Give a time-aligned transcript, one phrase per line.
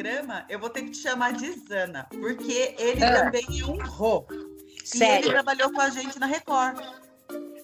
[0.00, 3.24] programa eu vou ter que te chamar de Zana, porque ele Ah.
[3.24, 4.24] também é um Rô.
[4.30, 5.28] E ele Sério?
[5.30, 6.80] trabalhou com a gente na Record.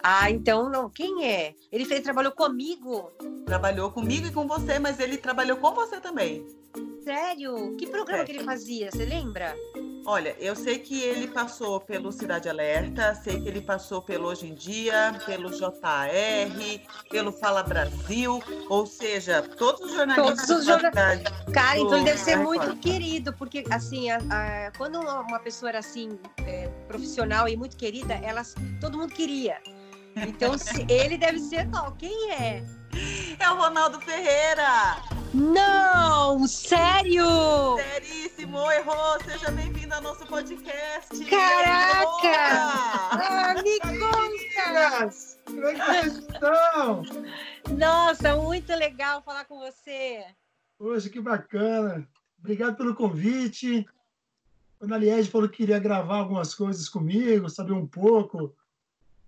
[0.03, 0.89] Ah, então não.
[0.91, 1.55] Quem é?
[1.73, 3.11] Ele fez, trabalhou comigo?
[3.47, 6.47] Trabalhou comigo e com você, mas ele trabalhou com você também.
[7.03, 7.75] Sério?
[7.79, 8.27] Que programa É.
[8.27, 8.91] que ele fazia?
[8.93, 9.57] Você lembra?
[10.09, 14.47] Olha, eu sei que ele passou pelo Cidade Alerta, sei que ele passou pelo Hoje
[14.47, 20.73] em Dia, pelo JR, pelo Fala Brasil, ou seja, todos os jornalistas Todos os da
[20.73, 21.25] jorna- cidade.
[21.53, 25.81] Cara, então ele deve ser muito querido, porque assim, a- a- quando uma, pessoa era
[25.81, 26.17] assim,
[26.47, 29.59] é, profissional e muito querida, elas, todo mundo queria.
[30.17, 31.69] Então, se, ele deve ser.
[31.99, 32.65] Quem é?
[33.39, 34.97] É o Ronaldo Ferreira!
[35.35, 36.47] Não!
[36.47, 37.77] Sério?
[37.77, 39.23] Seríssimo, errou!
[39.25, 41.25] Seja bem-vindo ao nosso podcast!
[41.27, 42.37] Caraca!
[43.13, 45.11] Ah, me conta!
[45.45, 47.03] Como é que vocês estão?
[47.77, 50.25] Nossa, muito legal falar com você.
[50.79, 52.09] Poxa, que bacana.
[52.39, 53.87] Obrigado pelo convite.
[54.79, 58.55] Quando a Liege falou que queria gravar algumas coisas comigo, saber um pouco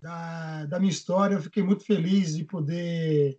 [0.00, 3.38] da, da minha história, eu fiquei muito feliz de poder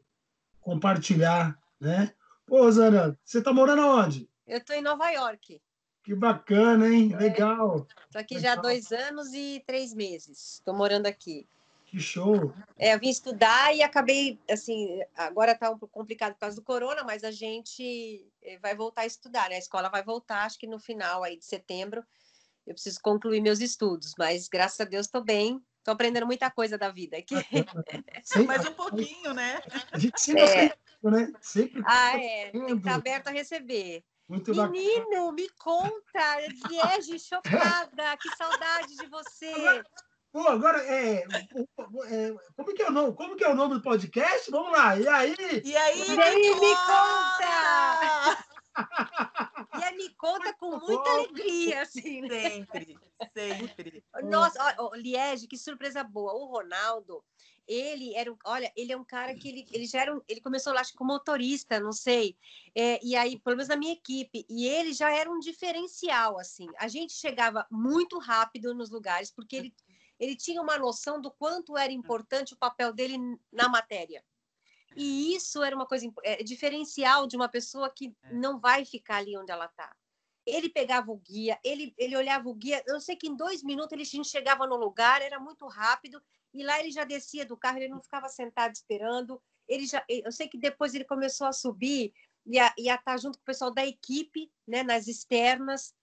[0.70, 2.14] compartilhar, né?
[2.46, 4.30] Pô, Zana, você está morando aonde?
[4.46, 5.60] Eu tô em Nova York.
[6.04, 7.16] Que bacana, hein?
[7.16, 7.88] Legal.
[8.12, 8.64] Tô aqui já há Legal.
[8.64, 10.62] dois anos e três meses.
[10.64, 11.48] Tô morando aqui.
[11.86, 12.54] Que show.
[12.78, 16.62] É, eu vim estudar e acabei, assim, agora tá um pouco complicado por causa do
[16.62, 19.56] corona, mas a gente eh, vai voltar a estudar, né?
[19.56, 22.04] A escola vai voltar, acho que no final aí de setembro.
[22.66, 25.60] Eu preciso concluir meus estudos, mas graças a Deus estou bem.
[25.80, 27.36] Estou aprendendo muita coisa da vida aqui.
[28.24, 29.60] Sempre- Mais um pouquinho, né?
[29.92, 30.78] A gente sempre É.
[31.04, 31.32] né?
[31.42, 32.20] Sempre Ah, é.
[32.20, 32.78] Tem que aprendendo.
[32.78, 34.04] estar aberto a receber.
[34.28, 34.70] muito bacana.
[34.72, 36.40] Menino, me conta,
[36.70, 39.52] Liege, chocada, que saudade de você.
[40.32, 43.82] Pô, agora, é, é, como, que é o nome, como que é o nome do
[43.82, 44.52] podcast?
[44.52, 45.36] Vamos lá, e aí?
[45.64, 48.46] E aí, E aí, me conta!
[49.78, 52.50] E a me conta com muita alegria, assim, né?
[52.50, 53.00] Sempre,
[53.36, 54.04] sempre.
[54.24, 56.34] Nossa, ó, Liege, que surpresa boa.
[56.34, 57.24] O Ronaldo,
[57.68, 60.42] ele era, um- olha, ele é um cara que ele, ele já era, um- ele
[60.42, 62.36] começou lá acho como motorista, não sei.
[62.76, 66.68] É, e aí, pelo menos na minha equipe, e ele já era um diferencial, assim.
[66.78, 69.74] A gente chegava muito rápido nos lugares, porque ele,
[70.20, 73.18] ele tinha uma noção do quanto era importante o papel dele
[73.52, 74.24] na matéria.
[74.96, 79.38] E isso era uma coisa é, diferencial de uma pessoa que não vai ficar ali
[79.38, 79.96] onde ela está.
[80.46, 82.84] Ele pegava o guia, ele, ele olhava o guia.
[82.88, 86.22] Eu sei que em dois minutos ele, chegava no lugar, era muito rápido,
[86.54, 89.42] e lá ele já descia do carro, ele não ficava sentado esperando.
[89.68, 92.12] Ele já, eu sei que depois ele começou a subir
[92.46, 95.94] e a, e a estar junto com o pessoal da equipe, né, nas externas.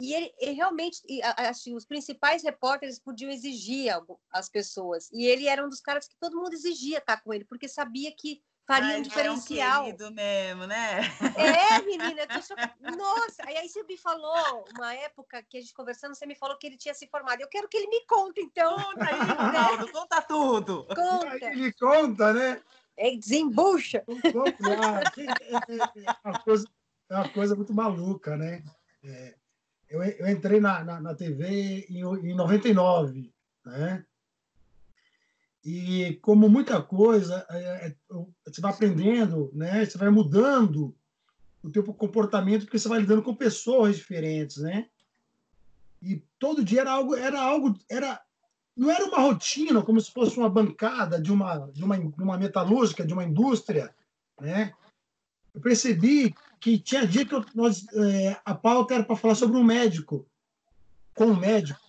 [0.00, 5.10] E ele, ele realmente, e, assim, os principais repórteres podiam exigir algo às pessoas.
[5.10, 8.12] E ele era um dos caras que todo mundo exigia estar com ele, porque sabia
[8.12, 9.76] que faria Ai, um ele diferencial.
[9.76, 11.00] É um querido mesmo, né?
[11.34, 12.94] É, menina, eu tô.
[12.96, 16.58] Nossa, aí aí você me falou, uma época que a gente conversando, você me falou
[16.58, 17.40] que ele tinha se formado.
[17.40, 18.76] Eu quero que ele me conte, então.
[18.76, 20.86] Conta aí, Ronaldo, conta tudo.
[20.88, 21.48] Conta.
[21.48, 22.62] Aí me conta, né?
[22.98, 24.04] É, desembucha.
[24.06, 25.00] Vamos lá.
[25.16, 26.68] É, é- é uma coisa,
[27.10, 28.62] é uma coisa muito maluca, né?
[29.04, 29.34] É,
[29.88, 33.32] eu, eu entrei na, na, na TV em, em 99,
[33.64, 34.04] né?
[35.64, 37.94] E como muita coisa, é, é,
[38.46, 39.84] você vai aprendendo, né?
[39.84, 40.94] Você vai mudando
[41.62, 44.88] o teu comportamento porque você vai lidando com pessoas diferentes, né?
[46.00, 48.20] E todo dia era algo, era algo, era
[48.76, 52.38] não era uma rotina como se fosse uma bancada de uma de uma, de uma
[52.38, 53.92] metalúrgica, de uma indústria,
[54.40, 54.72] né?
[55.52, 59.64] Eu percebi que tinha dia que nós, é, a pauta era para falar sobre um
[59.64, 60.28] médico,
[61.14, 61.80] com um médico.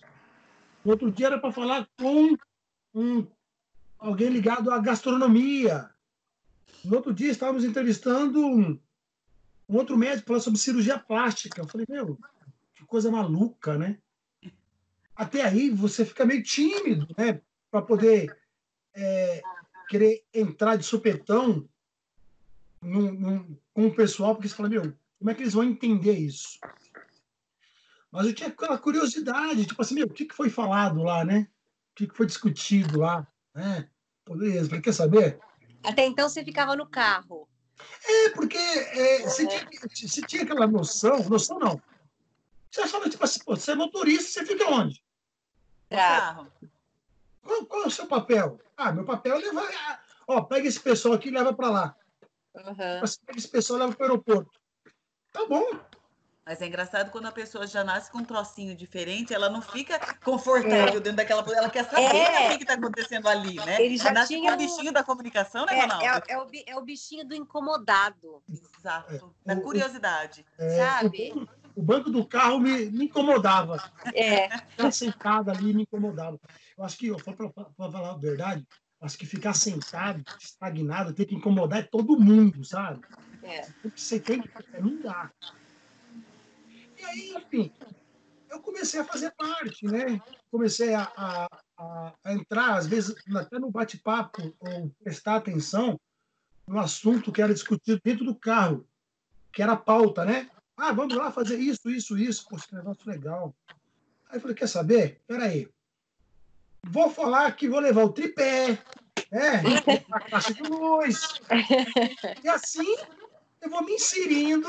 [0.84, 2.36] Outro dia era para falar com
[2.94, 3.26] um,
[3.98, 5.90] alguém ligado à gastronomia.
[6.84, 8.78] No outro dia estávamos entrevistando um,
[9.68, 11.60] um outro médico falando sobre cirurgia plástica.
[11.60, 12.18] Eu falei, meu,
[12.74, 13.98] que coisa maluca, né?
[15.14, 17.40] Até aí você fica meio tímido, né?
[17.70, 18.34] Para poder
[18.94, 19.42] é,
[19.88, 21.68] querer entrar de supetão
[22.80, 26.18] num, num, com o pessoal, porque você fala, meu, como é que eles vão entender
[26.18, 26.58] isso?
[28.10, 31.46] Mas eu tinha aquela curiosidade, tipo assim, meu, o que, que foi falado lá, né?
[31.92, 33.88] O que, que foi discutido lá, né?
[34.24, 35.38] Pô, beleza, quer saber?
[35.84, 37.48] Até então você ficava no carro.
[38.04, 41.80] É, porque é, você, tinha, você tinha aquela noção, noção não.
[42.72, 45.00] Você achava, tipo assim, pô, você é motorista, você fica onde?
[45.88, 46.18] No Tá.
[46.18, 46.52] carro.
[47.44, 48.58] Qual, qual é o seu papel?
[48.76, 50.02] Ah, meu papel é levar.
[50.26, 51.96] Ó, pega esse pessoal aqui e leva para lá.
[52.66, 53.00] Uhum.
[53.00, 54.50] Você pega esse pessoal e leva para o aeroporto.
[55.32, 55.64] Tá bom.
[56.48, 60.00] Mas é engraçado quando a pessoa já nasce com um trocinho diferente, ela não fica
[60.24, 61.00] confortável é.
[61.00, 61.44] dentro daquela.
[61.54, 62.54] Ela quer saber é.
[62.54, 63.82] o que está acontecendo ali, né?
[63.82, 66.04] Ele já nasce tinha com o bichinho da comunicação, né, é, Ronaldo?
[66.04, 68.42] É, é, o, é o bichinho do incomodado.
[68.48, 69.34] Exato.
[69.44, 70.46] Da curiosidade.
[70.58, 71.32] É, sabe?
[71.76, 73.76] O, o, banco do carro me, me incomodava.
[74.14, 74.48] É.
[74.70, 76.40] Ficar sentado ali me incomodava.
[76.78, 77.34] Eu acho que, para
[77.76, 78.66] falar a verdade,
[79.00, 83.00] acho que ficar sentado, estagnado, ter que incomodar é todo mundo, sabe?
[83.42, 83.62] É.
[83.82, 84.50] Porque você tem que.
[84.80, 85.30] Não dá.
[86.98, 87.72] E aí, enfim,
[88.50, 90.20] eu comecei a fazer parte, né?
[90.50, 95.98] Comecei a, a, a entrar, às vezes, até no bate-papo, ou prestar atenção
[96.66, 98.86] no assunto que era discutido dentro do carro,
[99.52, 100.50] que era a pauta, né?
[100.76, 102.46] Ah, vamos lá fazer isso, isso, isso.
[102.48, 103.54] Poxa, que negócio legal.
[104.28, 105.20] Aí eu falei, quer saber?
[105.26, 105.68] Peraí.
[106.84, 108.82] Vou falar que vou levar o tripé,
[109.30, 109.62] né?
[110.12, 111.40] a caixa de luz.
[112.42, 112.96] E assim
[113.60, 114.68] eu vou me inserindo.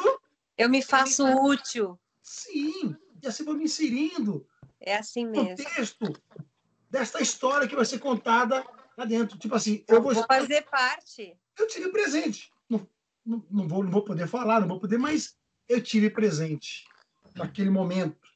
[0.58, 2.00] Eu me faço útil.
[2.22, 4.46] Sim, e assim vou me inserindo.
[4.80, 5.50] É assim mesmo.
[5.50, 6.14] No texto
[6.90, 8.66] desta história que vai ser contada
[8.98, 9.38] lá dentro.
[9.38, 11.38] Tipo assim, eu, eu vou, vou fazer parte.
[11.58, 12.52] Eu tive presente.
[12.70, 12.88] Não,
[13.26, 16.86] não, não, vou, não vou poder falar, não vou poder, mas eu tive presente
[17.36, 18.28] naquele momento.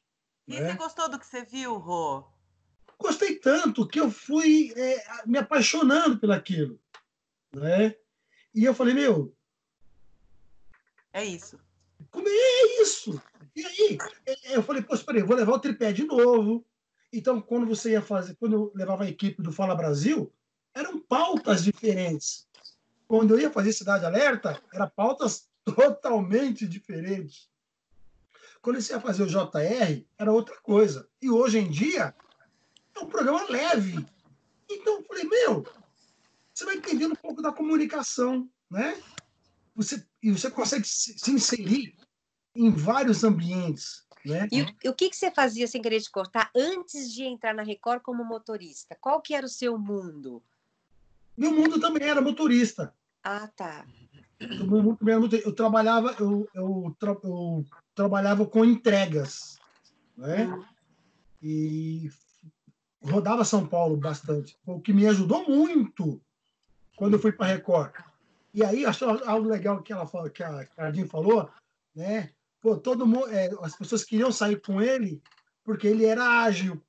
[0.46, 0.72] E né?
[0.72, 2.24] você gostou do que você viu, Rô?
[3.04, 6.80] Gostei tanto que eu fui é, me apaixonando pelaquilo.
[7.54, 7.94] Né?
[8.54, 9.36] E eu falei, meu.
[11.12, 11.60] É isso.
[12.10, 13.20] Como é isso?
[13.54, 13.98] E aí,
[14.44, 16.64] eu falei, poxa, peraí, vou levar o tripé de novo.
[17.12, 20.32] Então, quando você ia fazer, quando eu levava a equipe do Fala Brasil,
[20.74, 22.48] eram pautas diferentes.
[23.06, 27.50] Quando eu ia fazer Cidade Alerta, eram pautas totalmente diferentes.
[28.62, 31.06] Quando você ia fazer o JR, era outra coisa.
[31.20, 32.14] E hoje em dia,
[32.96, 34.04] é um programa leve.
[34.70, 35.66] Então, eu falei, meu,
[36.52, 39.00] você vai entendendo um pouco da comunicação, né?
[39.74, 41.96] Você, e você consegue se, se inserir
[42.54, 44.04] em vários ambientes.
[44.24, 44.48] Né?
[44.50, 48.00] E o, que, que você fazia, sem querer te cortar, antes de entrar na Record
[48.02, 48.96] como motorista?
[49.00, 50.42] Qual que era o seu mundo?
[51.36, 52.94] Meu mundo também era motorista.
[53.22, 53.84] Ah, tá.
[54.40, 57.64] Eu, trabalhava, eu, eu, tra, eu
[57.94, 59.58] trabalhava com entregas,
[60.16, 60.46] né?
[60.46, 60.64] Hum.
[61.42, 62.10] E
[63.04, 66.20] rodava São Paulo bastante, o que me ajudou muito
[66.96, 67.92] quando eu fui para Record.
[68.52, 71.50] E aí, acho algo legal que ela que a Cardinho falou,
[71.94, 72.30] né?
[72.60, 75.20] Pô, todo mundo, é, as pessoas queriam sair com ele
[75.64, 76.80] porque ele era ágil.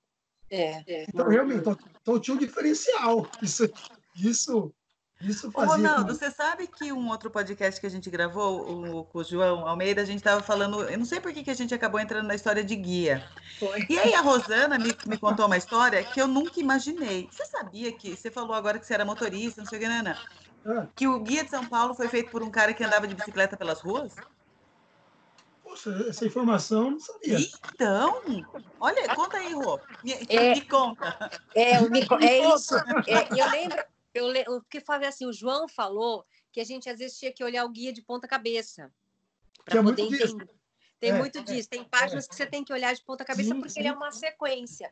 [0.50, 0.84] É.
[0.88, 1.06] é.
[1.10, 3.28] Então, realmente, então, então, tinha um diferencial.
[3.42, 3.70] Isso,
[4.16, 4.74] isso,
[5.22, 5.70] isso fazia.
[5.70, 9.24] Ô, Ronaldo, você sabe que um outro podcast que a gente gravou, o, com o
[9.24, 10.84] João Almeida, a gente estava falando.
[10.84, 13.28] Eu não sei por que, que a gente acabou entrando na história de guia.
[13.60, 13.86] Foi.
[13.90, 17.30] E aí a Rosana me, me contou uma história que eu nunca imaginei.
[17.32, 18.16] Você sabia que.
[18.16, 20.18] Você falou agora que você era motorista, não sei o que, Nana.
[20.66, 20.88] Ah.
[20.96, 23.56] Que o Guia de São Paulo foi feito por um cara que andava de bicicleta
[23.56, 24.14] pelas ruas?
[25.64, 27.38] Poxa, essa informação não sabia.
[27.74, 28.22] Então,
[28.80, 29.80] olha, conta aí, Rô.
[30.04, 31.32] Me, é, me conta.
[31.54, 32.76] É, me, é isso.
[33.08, 33.78] É, eu lembro,
[34.16, 37.44] eu, o que falei assim, o João falou que a gente às vezes tinha que
[37.44, 38.92] olhar o guia de ponta cabeça
[39.64, 40.50] para poder entender.
[41.00, 41.70] Tem é, muito disso.
[41.70, 42.28] Tem páginas é.
[42.28, 43.82] que você tem que olhar de ponta cabeça sim, porque sim.
[43.82, 44.92] ele é uma sequência.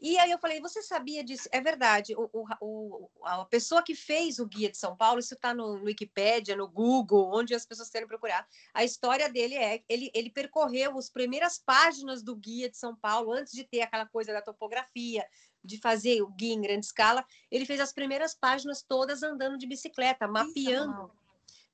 [0.00, 1.48] E aí eu falei, você sabia disso?
[1.52, 2.28] É verdade, o,
[2.60, 6.56] o, a pessoa que fez o Guia de São Paulo, isso está no, no Wikipédia,
[6.56, 8.46] no Google, onde as pessoas querem procurar.
[8.74, 13.32] A história dele é, ele, ele percorreu as primeiras páginas do Guia de São Paulo,
[13.32, 15.26] antes de ter aquela coisa da topografia,
[15.64, 19.66] de fazer o guia em grande escala, ele fez as primeiras páginas todas andando de
[19.66, 21.10] bicicleta, mapeando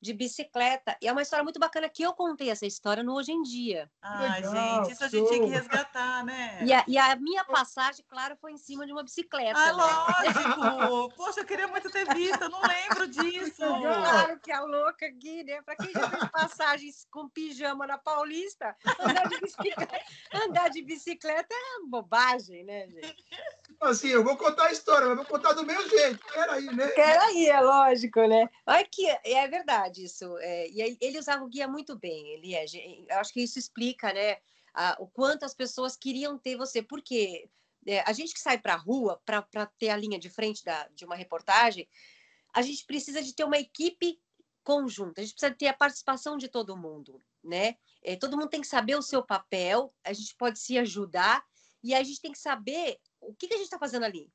[0.00, 0.96] de bicicleta.
[1.00, 3.90] E é uma história muito bacana que eu contei essa história no Hoje em Dia.
[4.00, 6.64] Ah, gente, isso a gente tinha que resgatar, né?
[6.64, 9.58] E a, e a, minha passagem, claro, foi em cima de uma bicicleta.
[9.58, 9.72] Ah, né?
[9.72, 11.12] lógico!
[11.16, 13.60] Poxa, eu queria muito ter visto, eu não lembro disso.
[14.00, 15.60] Claro que a louca aqui, né?
[15.62, 20.00] Para quem já fez passagens com pijama na Paulista, andar de bicicleta,
[20.32, 23.24] andar de bicicleta é bobagem, né, gente?
[23.80, 26.24] Assim, eu vou contar a história, mas vou contar do meu jeito.
[26.32, 26.86] Peraí, né?
[26.88, 28.48] Peraí, é lógico, né?
[28.66, 30.38] Olha que é verdade verdade isso.
[30.38, 32.28] É, e ele usava o guia muito bem.
[32.34, 32.64] Ele é,
[33.08, 34.38] eu acho que isso explica, né,
[34.72, 36.82] a, o quanto as pessoas queriam ter você.
[36.82, 37.48] Porque
[37.86, 40.88] é, a gente que sai para a rua para ter a linha de frente da,
[40.88, 41.88] de uma reportagem,
[42.54, 44.20] a gente precisa de ter uma equipe
[44.62, 45.20] conjunta.
[45.20, 47.76] A gente precisa ter a participação de todo mundo, né?
[48.02, 49.92] É, todo mundo tem que saber o seu papel.
[50.04, 51.44] A gente pode se ajudar
[51.82, 54.30] e a gente tem que saber o que, que a gente está fazendo ali.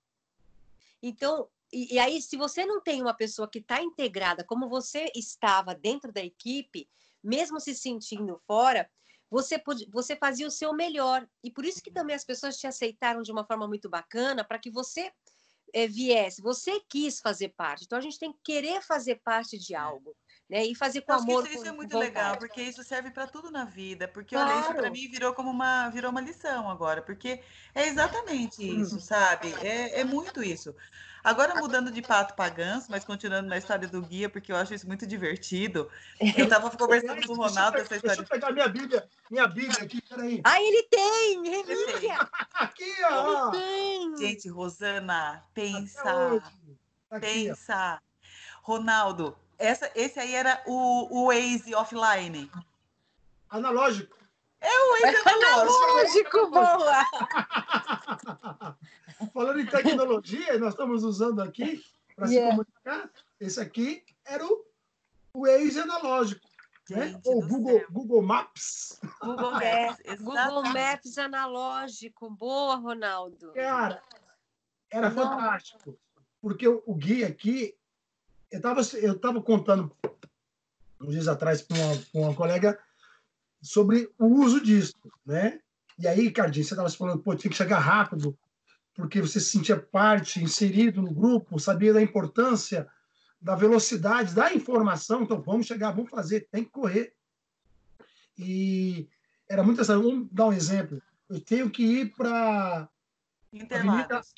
[1.01, 5.11] Então, e, e, aí, se você não tem uma pessoa que está integrada, como você
[5.15, 6.87] estava dentro da equipe,
[7.23, 8.89] mesmo se sentindo fora,
[9.29, 11.27] você, você fazia o seu melhor.
[11.43, 14.59] E por isso que também as pessoas te aceitaram de uma forma muito bacana, para
[14.59, 15.11] que você
[15.73, 16.41] é, viesse.
[16.41, 17.83] Você quis fazer parte.
[17.85, 19.77] Então, a gente tem que querer fazer parte de é.
[19.77, 20.15] algo.
[20.49, 20.63] né?
[20.63, 21.45] E fazer com amor.
[21.45, 22.39] isso, isso é muito com legal, vontade.
[22.39, 24.07] porque isso serve para tudo na vida.
[24.07, 24.51] Porque Claro.
[24.51, 27.41] olha, isso para mim virou como uma virou uma lição agora, porque
[27.73, 29.53] é exatamente isso, sabe?
[29.61, 30.73] É, é muito isso.
[31.25, 34.75] Agora mudando de pato para ganso, mas continuando na história do guia, porque eu acho
[34.75, 35.89] isso muito divertido.
[36.37, 38.29] Eu estava conversando com o Ronaldo essa Deixa eu história.
[38.29, 40.39] pegar minha Bíblia, minha Bíblia aqui, peraí.
[40.43, 41.41] Ah, ele tem!
[41.49, 42.29] Relíquia!
[42.53, 43.51] Aqui, ó.
[43.51, 44.17] Ele tem!
[44.17, 46.03] Gente, Rosana, pensa.
[46.03, 46.77] Tá Aqui,
[47.11, 47.19] ó.
[47.19, 48.01] pensa.
[48.61, 52.51] Ronaldo, essa, esse aí era o, o Waze offline.
[53.49, 54.15] Analógico.
[54.61, 55.85] O Waze analógico.
[55.91, 57.05] Lógico, boa!
[59.33, 61.81] Falando em tecnologia, nós estamos usando aqui
[62.15, 62.51] para se Yeah.
[62.55, 63.09] comunicar.
[63.39, 64.65] Esse aqui era o
[65.33, 66.47] o Waze analógico,
[66.89, 67.19] né?
[67.25, 67.87] Ou Google, céu.
[67.91, 68.97] Google Maps.
[69.21, 70.63] Google É, Maps, Google.
[70.63, 72.29] Maps analógico.
[72.29, 73.51] Boa, Ronaldo.
[73.51, 74.01] Cara,
[74.89, 75.15] era Não.
[75.15, 75.99] fantástico.
[76.41, 77.75] Porque o, o guia aqui,
[78.49, 79.93] eu estava eu tava contando
[81.01, 82.79] uns dias atrás com uma, com uma colega
[83.61, 84.95] sobre o uso disso,
[85.25, 85.59] né?
[85.99, 88.37] E aí, Cardinho, você estava falando, pô, tinha que chegar rápido,
[88.95, 92.89] porque você se sentia parte, inserido no grupo, sabia da importância,
[93.39, 95.23] da velocidade, da informação.
[95.23, 97.13] Então, vamos chegar, vamos fazer, tem que correr.
[98.37, 99.07] E
[99.49, 99.97] era muito essa.
[99.97, 101.01] Vamos dar um exemplo.
[101.29, 102.89] Eu tenho que ir para
[103.51, 104.33] Interlagos.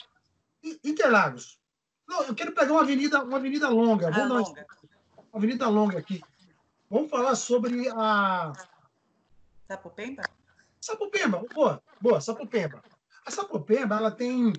[0.84, 1.60] Interlagos.
[2.08, 4.08] Não, eu quero pegar uma avenida, uma avenida longa.
[4.08, 4.68] Ah, Vamos dar longa.
[5.16, 6.22] uma avenida longa aqui.
[6.90, 8.54] Vamos falar sobre a
[9.68, 10.24] Sapopemba?
[10.80, 11.46] Sapopemba.
[11.54, 12.82] Boa, boa, Sapopemba.
[13.28, 14.54] A Sapopemba, ela tem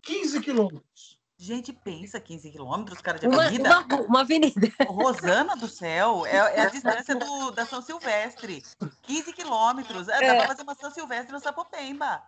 [0.00, 1.20] 15 quilômetros.
[1.36, 3.80] Gente, pensa 15 quilômetros, cara, de Uma, avenida.
[3.80, 4.72] uma, uma avenida.
[4.86, 8.62] Rosana do céu, é, é a distância do, da São Silvestre.
[9.02, 10.08] 15 quilômetros.
[10.08, 10.36] É, Dá É.
[10.38, 12.22] pra fazer uma São Silvestre no Sapopemba.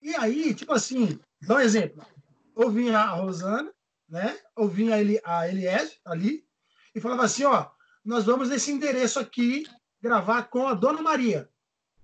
[0.00, 2.02] E aí, tipo assim, dá um exemplo.
[2.54, 3.70] Ou vinha a Rosana,
[4.08, 4.38] né?
[4.56, 6.46] Ou vinha a, Eli, a Eliette ali
[6.94, 7.66] e falava assim, ó,
[8.02, 9.66] nós vamos nesse endereço aqui
[10.00, 11.50] gravar com a Dona Maria.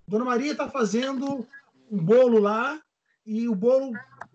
[0.07, 1.47] Dona Maria está fazendo
[1.91, 2.81] um bolo lá
[3.25, 3.93] e o bolo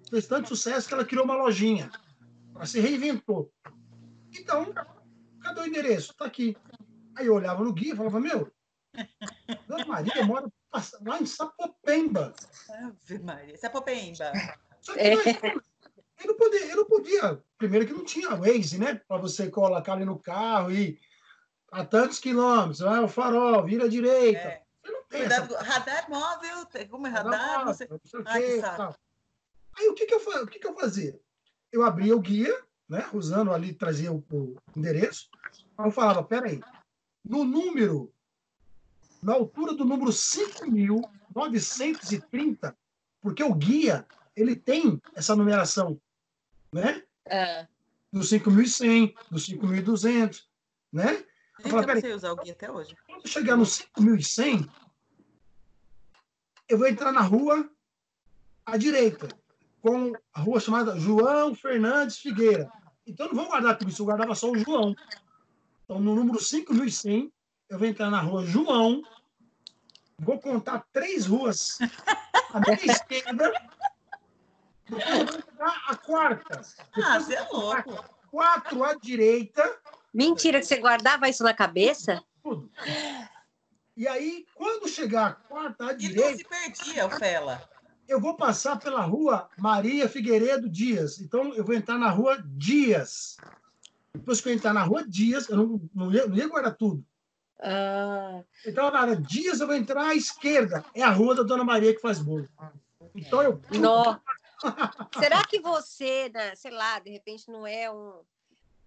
[0.09, 1.91] fez tanto sucesso que ela criou uma lojinha.
[2.55, 3.51] Ela se reinventou.
[4.37, 4.73] Então,
[5.41, 6.13] cadê o endereço?
[6.15, 6.55] Tá aqui.
[7.15, 8.51] Aí eu olhava no guia e falava, meu,
[9.67, 10.47] Dona Maria mora
[11.05, 12.33] lá em Sapopemba.
[12.69, 13.57] Ave Maria.
[13.57, 14.31] Sapopemba.
[14.81, 15.15] Só que É.
[15.15, 15.25] nós-
[16.21, 17.43] eu, não podia, eu não podia.
[17.57, 18.95] Primeiro que não tinha Waze, né?
[19.07, 20.99] Para você colocar ali no carro e
[21.71, 24.39] a tantos quilômetros, vai o farol, vira à direita.
[24.39, 24.63] É.
[25.09, 27.65] Cuidado, radar móvel, como é radar?
[27.65, 27.87] Não sei.
[27.89, 28.95] não sei o Ai, que saco.
[29.77, 31.19] Aí o que que eu, o que que eu fazia?
[31.71, 32.55] Eu abria o guia,
[32.87, 33.09] né?
[33.13, 35.27] Usando ali, trazia o, o endereço.
[35.77, 36.59] Aí eu falava, peraí,
[37.23, 38.11] no número,
[39.21, 42.75] na altura do número 5.930,
[43.21, 46.01] porque o guia, ele tem essa numeração,
[46.71, 47.03] né?
[47.29, 47.67] Ah,
[48.11, 50.45] Do 5.100, do 5.200,
[50.91, 51.23] né?
[51.61, 52.95] Falava, eu não sei usar o guia até hoje.
[53.05, 54.67] Quando chegar no 5.100,
[56.69, 57.67] eu vou entrar na rua
[58.65, 59.27] à direita,
[59.81, 62.71] com a rua chamada João Fernandes Figueira.
[63.07, 64.95] Então, eu não vou guardar tudo isso, eu guardava só o João.
[65.83, 67.31] Então, no número 5.100,
[67.69, 69.01] eu vou entrar na rua João,
[70.19, 71.79] vou contar três ruas
[72.53, 73.51] à minha esquerda,
[74.88, 76.61] depois eu vou entrar a quarta.
[77.03, 78.05] Ah, você é louco.
[78.29, 79.79] quatro à direita,
[80.13, 82.23] mentira que você guardava isso na cabeça?
[82.49, 82.71] tudo.
[83.99, 87.69] E aí, quando chegar a quarta à E não direita, se perdia, o Fela.
[88.07, 91.19] eu vou passar pela rua Maria Figueiredo Dias.
[91.19, 93.35] Então, eu vou entrar na rua Dias.
[94.13, 97.05] Depois que eu entrar na rua Dias, eu não, não, ia, não ia guardar tudo.
[97.61, 100.85] Ah, Então, na área Dias, eu vou entrar à esquerda.
[100.95, 102.47] É a rua da Dona Maria que faz bolo.
[103.13, 103.61] Então, eu.
[103.81, 104.17] nó.
[105.19, 108.13] Será que você, né, sei lá, de repente não é um,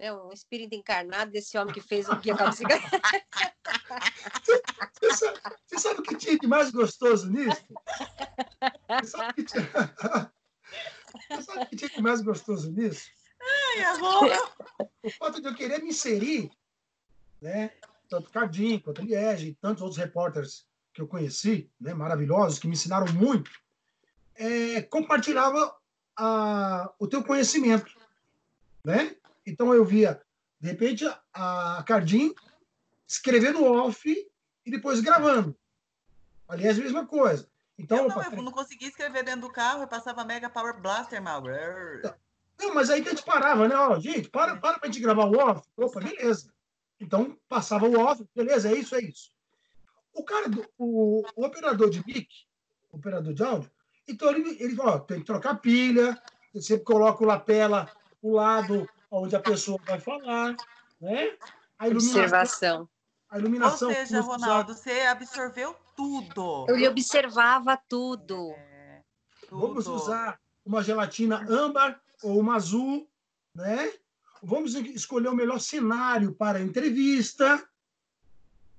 [0.02, 2.74] é um espírito encarnado desse homem que fez o guia Calcica?
[5.00, 7.64] Você sabe, você sabe o que tinha de mais gostoso nisso?
[9.00, 9.62] Você sabe o que tinha,
[11.28, 13.10] você sabe o que tinha de mais gostoso nisso?
[13.40, 14.38] Ai, agora.
[15.02, 16.50] o fato de eu querer me inserir,
[17.40, 17.72] né,
[18.08, 22.74] tanto Cardim quanto Liege e tantos outros repórteres que eu conheci, né, maravilhosos, que me
[22.74, 23.50] ensinaram muito,
[24.34, 25.76] é, compartilhava
[26.16, 27.92] a, o teu conhecimento,
[28.84, 29.16] né?
[29.46, 30.20] Então eu via,
[30.60, 32.34] de repente, a, Cardim
[33.06, 34.08] escrevendo off
[34.64, 35.56] e depois gravando.
[36.48, 37.48] Aliás, a mesma coisa.
[37.78, 40.80] Então, Eu opa, não, eu não conseguia escrever dentro do carro, eu passava Mega Power
[40.80, 41.42] Blaster, mal.
[42.60, 43.74] Não, mas aí que a gente parava, né?
[43.74, 45.66] Ó, gente, para, para pra gente gravar o off.
[45.76, 46.52] Opa, beleza.
[47.00, 49.32] Então, passava o off, beleza, é isso, é isso.
[50.14, 52.28] O cara, do, o, o operador de mic,
[52.92, 53.70] operador de áudio,
[54.06, 56.20] então ele, ele ó, tem que trocar pilha,
[56.52, 60.56] você sempre coloca o lapela o lado onde a pessoa vai falar,
[61.00, 61.36] né?
[61.78, 62.20] A iluminação.
[62.22, 62.88] Observação.
[63.30, 63.88] A iluminação.
[63.88, 66.66] Ou seja, Ronaldo, você absorveu tudo.
[66.68, 68.52] Eu lhe observava tudo.
[68.56, 69.02] É,
[69.48, 69.60] tudo.
[69.60, 73.08] Vamos usar uma gelatina âmbar ou uma azul,
[73.54, 73.92] né?
[74.42, 77.62] Vamos escolher o melhor cenário para a entrevista.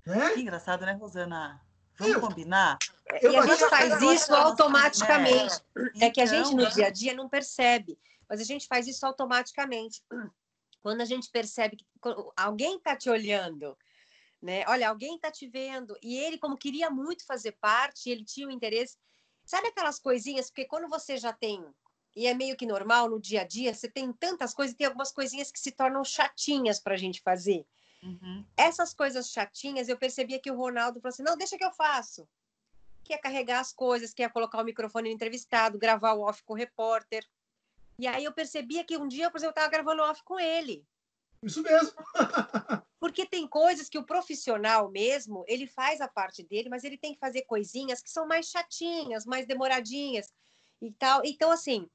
[0.05, 0.31] Né?
[0.31, 1.61] Que engraçado, né, Rosana?
[1.97, 2.77] Vamos eu, combinar?
[3.21, 5.61] Eu, e a gente faz isso automaticamente.
[6.01, 6.07] É.
[6.07, 7.97] é que a gente no então, dia a dia não percebe,
[8.30, 10.01] mas a gente faz isso automaticamente.
[10.82, 11.86] Quando a gente percebe que
[12.36, 13.77] alguém está te olhando,
[14.42, 14.65] né?
[14.68, 18.50] Olha, alguém está te vendo e ele, como queria muito fazer parte, ele tinha o
[18.50, 18.98] um interesse.
[19.46, 20.50] Sabe aquelas coisinhas?
[20.50, 21.65] Porque quando você já tem
[22.15, 25.12] e é meio que normal no dia a dia, você tem tantas coisas, tem algumas
[25.12, 27.65] coisinhas que se tornam chatinhas para a gente fazer.
[28.03, 28.46] Uhum.
[28.58, 32.27] Essas coisas chatinhas, eu percebia que o Ronaldo falou assim: não, deixa que eu faço.
[33.03, 36.58] Quer carregar as coisas, quer colocar o microfone no entrevistado, gravar o off com o
[36.58, 37.25] repórter.
[37.97, 40.85] E aí eu percebia que um dia, por exemplo, eu estava gravando off com ele.
[41.41, 41.91] Isso mesmo.
[43.00, 47.13] Porque tem coisas que o profissional mesmo, ele faz a parte dele, mas ele tem
[47.13, 50.33] que fazer coisinhas que são mais chatinhas, mais demoradinhas
[50.81, 51.21] e tal.
[51.25, 51.89] Então, assim,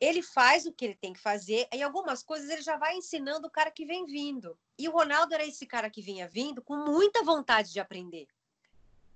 [0.00, 3.46] ele faz o que ele tem que fazer, e algumas coisas ele já vai ensinando
[3.46, 4.58] o cara que vem vindo.
[4.78, 8.26] E o Ronaldo era esse cara que vinha vindo com muita vontade de aprender.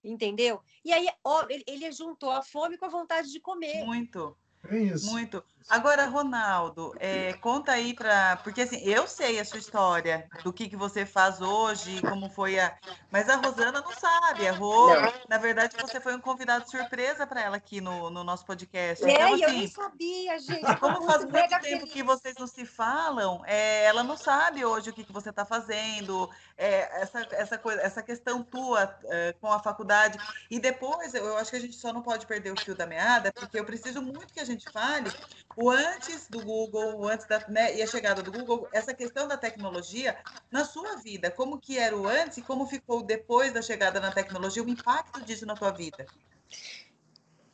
[0.05, 0.63] Entendeu?
[0.85, 3.85] E aí, ó, ele, ele juntou a fome com a vontade de comer.
[3.85, 4.37] Muito.
[4.71, 5.11] É isso.
[5.11, 5.43] Muito.
[5.69, 8.37] Agora, Ronaldo, é, conta aí para.
[8.39, 12.59] Porque assim, eu sei a sua história, do que, que você faz hoje, como foi
[12.59, 12.75] a.
[13.11, 14.49] Mas a Rosana não sabe.
[14.49, 15.13] A Rô, não.
[15.29, 19.05] na verdade, você foi um convidado surpresa para ela aqui no, no nosso podcast.
[19.05, 20.77] É, então, assim, eu não sabia, gente.
[20.77, 21.93] Como faz muito tempo feliz.
[21.93, 25.45] que vocês não se falam, é, ela não sabe hoje o que, que você está
[25.45, 30.19] fazendo, é, essa, essa, coisa, essa questão tua é, com a faculdade.
[30.51, 33.31] E depois, eu acho que a gente só não pode perder o fio da meada,
[33.33, 35.11] porque eu preciso muito que a gente fale
[35.61, 39.27] o antes do Google, o antes da, né, e a chegada do Google, essa questão
[39.27, 40.17] da tecnologia
[40.53, 44.13] na sua vida, como que era o antes e como ficou depois da chegada na
[44.13, 46.07] tecnologia, o impacto disso na tua vida.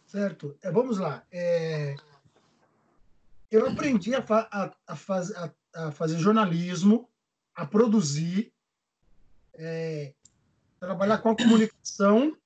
[0.06, 0.54] Certo.
[0.62, 1.24] É, vamos lá.
[1.32, 1.96] É...
[3.50, 5.32] Eu aprendi a, fa a, a, faz
[5.72, 7.08] a, fazer jornalismo,
[7.54, 8.52] a produzir,
[9.54, 10.12] é...
[10.78, 12.36] trabalhar com a comunicação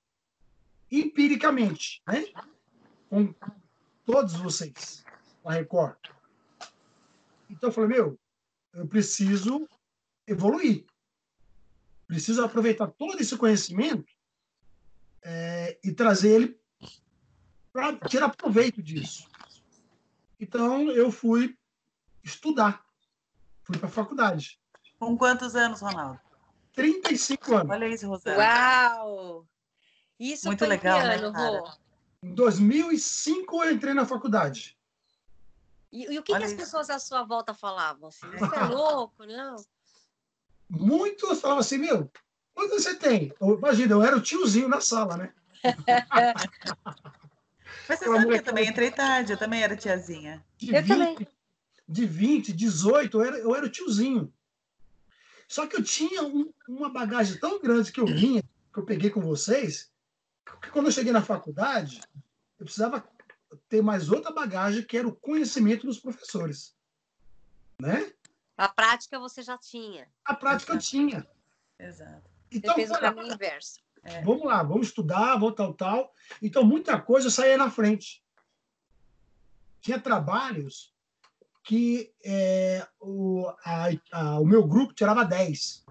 [0.88, 2.26] empiricamente, né?
[3.10, 3.34] com
[4.06, 5.07] todos vocês
[5.48, 5.96] a Record.
[7.48, 8.20] Então eu falei, meu,
[8.74, 9.66] eu preciso
[10.26, 10.84] evoluir.
[12.06, 14.12] Preciso aproveitar todo esse conhecimento
[15.22, 16.60] é, e trazer ele
[17.72, 19.26] para tirar proveito disso.
[20.38, 21.56] Então eu fui
[22.22, 22.84] estudar.
[23.64, 24.60] Fui para a faculdade.
[24.98, 26.20] Com quantos anos, Ronaldo?
[26.74, 27.70] 35 anos.
[27.70, 28.38] Olha isso, Rosana.
[28.38, 29.46] Uau!
[30.18, 31.62] Isso Muito foi legal, né, ano, né,
[32.22, 34.77] Em 2005 eu entrei na faculdade.
[35.90, 38.08] E, e o que, que, as pessoas à sua volta falavam?
[38.08, 39.56] Assim, você é louco, não?
[40.68, 42.10] Muitos falavam assim, meu,
[42.54, 43.32] quanto você tem?
[43.40, 45.32] Imagina, eu era o tiozinho na sala, né?
[47.88, 50.44] Mas você sabe que eu também entrei tarde, eu também era tiazinha.
[50.58, 51.28] De eu 20, também.
[51.88, 54.30] De 20, 18, eu era, eu era o tiozinho.
[55.48, 59.08] Só que eu tinha um, uma bagagem tão grande que eu vinha, que eu peguei
[59.08, 59.90] com vocês,
[60.60, 62.02] que quando eu cheguei na faculdade,
[62.58, 63.00] eu precisava
[63.68, 66.76] ter mais outra bagagem, que era o conhecimento dos professores.
[67.80, 68.12] Né?
[68.56, 70.08] A prática você já tinha.
[70.24, 70.86] A prática Exato.
[70.86, 71.26] eu tinha.
[71.78, 72.30] Exato.
[72.50, 73.80] Então, você fez o caminho inverso.
[74.02, 74.22] É.
[74.22, 76.14] Vamos lá, vamos estudar, vamos tal, tal.
[76.42, 78.22] Então, muita coisa saía na frente.
[79.80, 80.92] Tinha trabalhos
[81.62, 85.84] que é, o, a, a, o meu grupo tirava 10.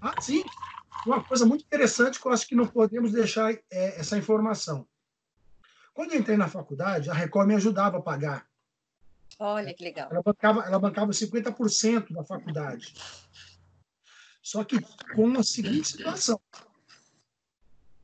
[0.00, 0.44] Ah, sim.
[1.04, 4.86] Uma coisa muito interessante que eu acho que não podemos deixar é, essa informação.
[5.94, 8.46] Quando eu entrei na faculdade, a Record me ajudava a pagar.
[9.38, 10.10] Olha que legal.
[10.10, 12.92] Ela bancava, ela bancava 50% da faculdade.
[14.42, 14.78] Só que
[15.14, 16.40] com a seguinte situação.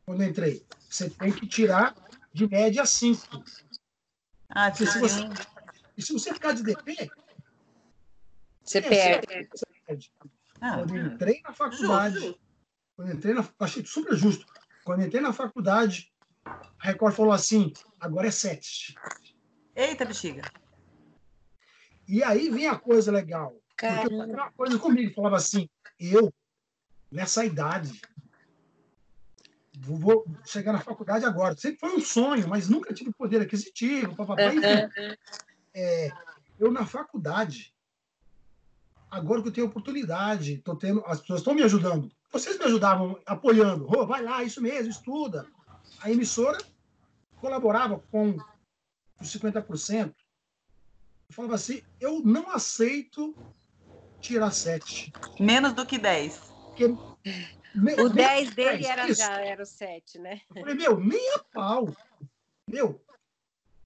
[0.06, 1.94] Quando eu entrei, você tem que tirar
[2.32, 3.44] de média 5.
[4.48, 5.20] Ah, se você,
[5.96, 7.10] e se você ficar de DP,
[8.62, 9.48] você perde.
[9.52, 10.12] Você perde.
[10.60, 12.40] Ah, quando eu entrei na faculdade, justo.
[12.96, 14.46] quando eu entrei na, achei super justo.
[14.84, 16.12] Quando eu entrei na faculdade,
[16.50, 18.94] a Record falou assim: agora é sete.
[19.74, 20.42] Eita, bexiga.
[22.08, 23.54] E aí vem a coisa legal.
[23.76, 24.08] Caramba.
[24.08, 26.32] Porque uma coisa comigo, falava assim: eu,
[27.10, 28.00] nessa idade,
[29.78, 31.56] vou chegar na faculdade agora.
[31.56, 34.42] Sempre foi um sonho, mas nunca tive poder aquisitivo, papapá.
[35.72, 36.10] É,
[36.58, 37.72] eu na faculdade,
[39.10, 42.10] agora que eu tenho oportunidade, tô tendo, as pessoas estão me ajudando.
[42.32, 43.86] Vocês me ajudavam apoiando.
[43.88, 45.46] Oh, vai lá, isso mesmo, estuda
[46.00, 46.58] a emissora
[47.40, 48.36] colaborava com
[49.20, 50.14] os 50%.
[51.28, 53.34] Eu falava assim, eu não aceito
[54.20, 55.12] tirar 7.
[55.38, 56.36] Menos do que 10.
[56.66, 56.88] Porque,
[57.74, 60.40] me, o 10 dele era, já era o 7, né?
[60.54, 61.94] Eu falei, meu, nem a pau.
[62.66, 63.00] Meu,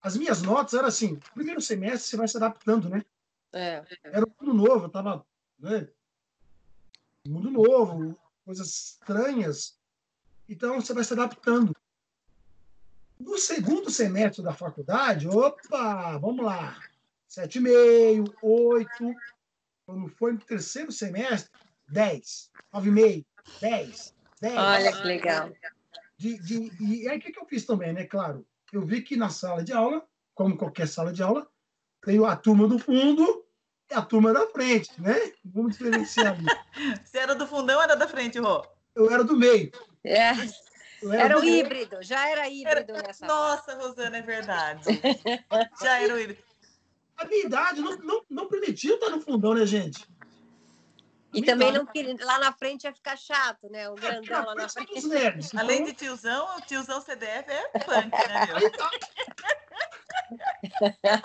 [0.04, 3.02] as minhas notas eram assim: primeiro semestre você vai se adaptando, né?
[3.52, 3.82] É.
[4.04, 5.26] Era um mundo novo, eu tava.
[5.58, 5.88] Né?
[7.26, 9.78] Mundo novo, coisas estranhas.
[10.46, 11.73] Então você vai se adaptando.
[13.18, 16.76] No segundo semestre da faculdade, opa, vamos lá.
[17.30, 18.88] 7,5, 8.
[19.86, 21.50] Quando foi no terceiro semestre,
[21.88, 22.50] 10.
[22.72, 23.24] 9,5,
[23.60, 24.58] 10, 10.
[24.58, 25.52] Olha que legal.
[26.16, 28.04] De, de, e aí o que, que eu fiz também, né?
[28.04, 31.46] Claro, eu vi que na sala de aula, como qualquer sala de aula,
[32.02, 33.44] tem a turma do fundo
[33.90, 35.32] e a turma da frente, né?
[35.44, 36.46] Vamos diferenciar ali.
[37.04, 38.64] Você era do fundão ou era da frente, Rô?
[38.94, 39.70] Eu era do meio.
[40.04, 40.28] É.
[40.28, 40.46] Era,
[41.12, 43.02] era o híbrido, já era híbrido era...
[43.06, 43.26] nessa.
[43.26, 44.82] Nossa, Rosana, é verdade.
[45.82, 46.42] já era o híbrido.
[47.16, 50.04] A minha idade não, não, não permitia estar no fundão, né, gente?
[51.34, 53.90] E também não queria, lá na frente ia ficar chato, né?
[53.90, 55.06] O é, grandão lá na frente.
[55.06, 55.60] Nerds, então...
[55.64, 58.56] Além de tiozão, o tiozão CDF é punk, né, meu?
[58.56, 58.90] Aí, tá.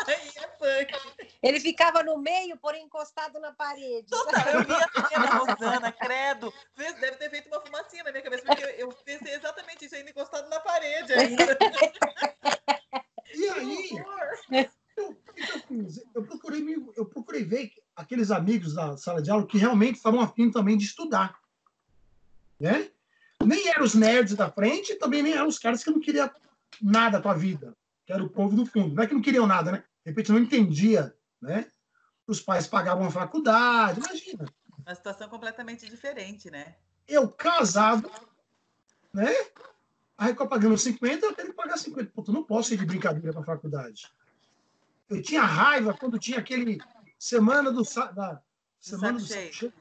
[0.07, 0.93] Aí é punk.
[1.41, 4.09] Ele ficava no meio, porém encostado na parede.
[4.09, 6.53] Total, eu vi a cena, Rosana, credo.
[6.75, 10.49] Deve ter feito uma fumacinha na minha cabeça, porque eu pensei exatamente isso, ainda encostado
[10.49, 11.57] na parede ainda.
[13.31, 13.89] E aí,
[14.97, 16.03] eu, eu, fiz?
[16.13, 16.61] Eu procurei,
[16.97, 20.85] eu procurei ver aqueles amigos da sala de aula que realmente estavam afim também de
[20.85, 21.37] estudar.
[22.57, 22.89] Né?
[23.43, 26.31] Nem eram os nerds da frente, também nem eram os caras que não queriam
[26.81, 28.95] nada para a vida, que era o povo do fundo.
[28.95, 29.83] Não é que não queriam nada, né?
[30.05, 31.69] De repente não entendia, né?
[32.25, 34.45] Os pais pagavam a faculdade, imagina.
[34.85, 36.75] Uma situação completamente diferente, né?
[37.05, 38.09] Eu casado,
[39.13, 39.33] né?
[40.17, 42.11] A Record pagando 50, eu tenho que pagar 50.
[42.13, 44.09] Pô, não posso ir de brincadeira para a faculdade.
[45.09, 46.77] Eu tinha raiva quando tinha aquele
[47.19, 48.41] semana do, da,
[48.79, 49.73] semana do, saco cheio.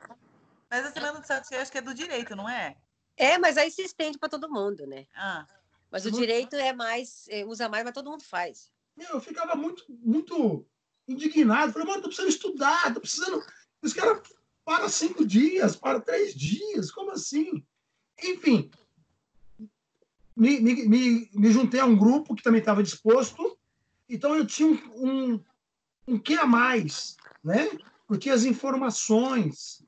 [0.70, 2.76] Mas a semana do saco cheio acho que é do direito, não é?
[3.16, 5.06] É, mas aí se estende para todo mundo, né?
[5.14, 5.46] Ah.
[5.90, 8.70] Mas o direito é mais, é, usa mais, mas todo mundo faz.
[8.98, 10.66] Eu ficava muito, muito
[11.06, 11.72] indignado.
[11.72, 13.42] Falei, mano, tô precisando estudar, tô precisando.
[13.80, 14.20] Os caras
[14.64, 17.64] para cinco dias, para três dias, como assim?
[18.22, 18.70] Enfim,
[20.36, 23.58] me, me, me, me juntei a um grupo que também estava disposto
[24.08, 25.44] então eu tinha um, um,
[26.06, 27.16] um que a mais,
[27.48, 27.70] né?
[28.06, 29.82] Porque as informações,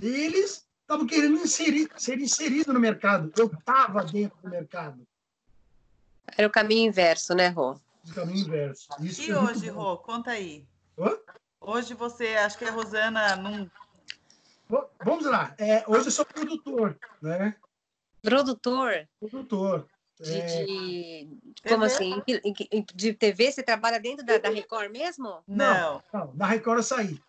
[0.00, 3.32] eles estavam querendo inserir, ser inserido no mercado.
[3.36, 5.06] Eu estava dentro do mercado.
[6.36, 7.80] Era o caminho inverso, né, Rô?
[8.08, 8.88] O caminho inverso.
[9.00, 10.66] Isso e hoje, Rô, conta aí.
[10.98, 11.16] Hã?
[11.58, 13.70] Hoje você, acho que a Rosana não.
[15.02, 15.54] Vamos lá.
[15.58, 17.56] É, hoje eu sou produtor, né?
[18.20, 19.08] Produtor?
[19.18, 19.88] Produtor.
[20.20, 20.64] De, é...
[20.64, 22.22] de, como assim?
[22.94, 23.52] De TV?
[23.52, 25.42] Você trabalha dentro da, da Record mesmo?
[25.46, 27.20] Não, não, da Record eu saí.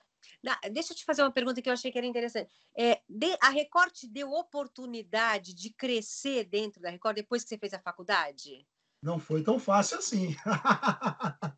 [0.71, 2.50] deixa eu te fazer uma pergunta que eu achei que era interessante.
[2.78, 7.58] É, de, a Record te deu oportunidade de crescer dentro da Record depois que você
[7.58, 8.65] fez a faculdade?
[9.02, 10.36] Não foi tão fácil assim.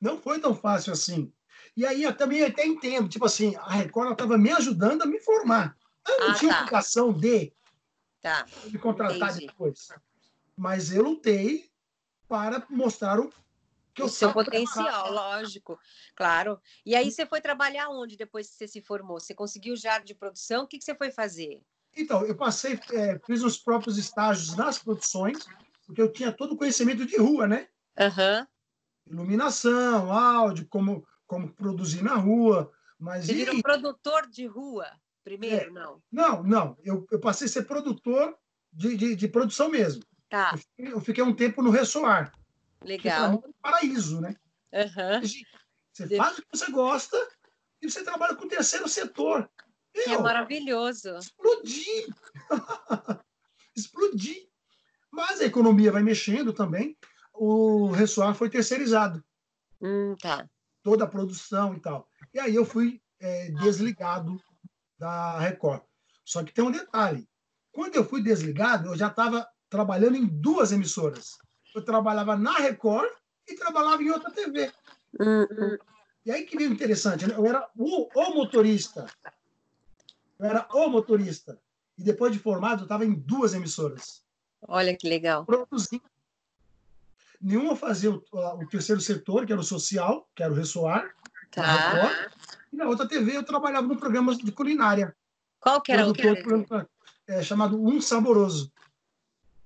[0.00, 1.32] não foi tão fácil assim.
[1.76, 5.20] E aí eu também até entendo, tipo assim, a Record estava me ajudando a me
[5.20, 5.76] formar.
[6.06, 6.60] Eu não ah, tinha tá.
[6.62, 7.52] obrigação de
[8.20, 8.44] tá.
[8.66, 9.46] me contratar Entendi.
[9.46, 9.88] depois
[10.56, 11.70] mas eu lutei
[12.28, 13.32] para mostrar o
[13.94, 15.78] que o eu seu potencial, lógico,
[16.16, 16.58] claro.
[16.84, 19.20] E aí você foi trabalhar onde depois que você se formou?
[19.20, 20.64] Você conseguiu já de produção?
[20.64, 21.60] O que, que você foi fazer?
[21.94, 25.44] Então, eu passei, é, fiz os próprios estágios nas produções,
[25.84, 27.68] porque eu tinha todo o conhecimento de rua, né?
[27.98, 28.46] Uhum.
[29.06, 32.72] Iluminação, áudio, como, como produzir na rua.
[32.98, 33.36] Mas Você e...
[33.36, 34.86] virou produtor de rua
[35.22, 36.02] primeiro, é, não?
[36.10, 36.76] Não, não.
[36.82, 38.36] Eu, eu passei a ser produtor
[38.72, 40.02] de, de, de produção mesmo.
[40.32, 40.52] Tá.
[40.54, 42.32] Eu fiquei, eu fiquei um tempo no Ressoar.
[42.82, 43.38] Legal.
[43.38, 44.34] Que é um paraíso, né?
[44.72, 45.20] Uhum.
[45.92, 47.28] Você faz o que você gosta
[47.82, 49.46] e você trabalha com o terceiro setor.
[49.92, 51.18] Que é maravilhoso.
[51.18, 52.06] Explodir!
[53.76, 54.48] explodir!
[55.10, 56.96] Mas a economia vai mexendo também.
[57.34, 59.22] O Ressoar foi terceirizado.
[59.82, 60.48] Hum, tá.
[60.82, 62.08] Toda a produção e tal.
[62.32, 64.42] E aí eu fui é, desligado
[64.98, 65.82] da Record.
[66.24, 67.28] Só que tem um detalhe.
[67.70, 71.38] Quando eu fui desligado, eu já estava trabalhando em duas emissoras.
[71.74, 73.10] Eu trabalhava na Record
[73.48, 74.70] e trabalhava em outra TV.
[75.18, 75.78] Uhum.
[76.26, 77.34] E aí que veio interessante, né?
[77.34, 79.06] eu era o, o, motorista.
[80.38, 81.58] Eu era o motorista.
[81.96, 84.22] E depois de formado, eu estava em duas emissoras.
[84.68, 85.46] Olha que legal.
[85.46, 86.04] Produzindo.
[87.40, 91.14] Nenhuma fazia o, o, terceiro setor, que era o social, que era o Ressoar.
[91.50, 91.62] Tá.
[91.62, 92.32] Record,
[92.70, 95.16] e na outra TV eu trabalhava no programa de culinária.
[95.58, 96.88] Qual que era o que era?
[97.26, 98.70] É, chamado Um Saboroso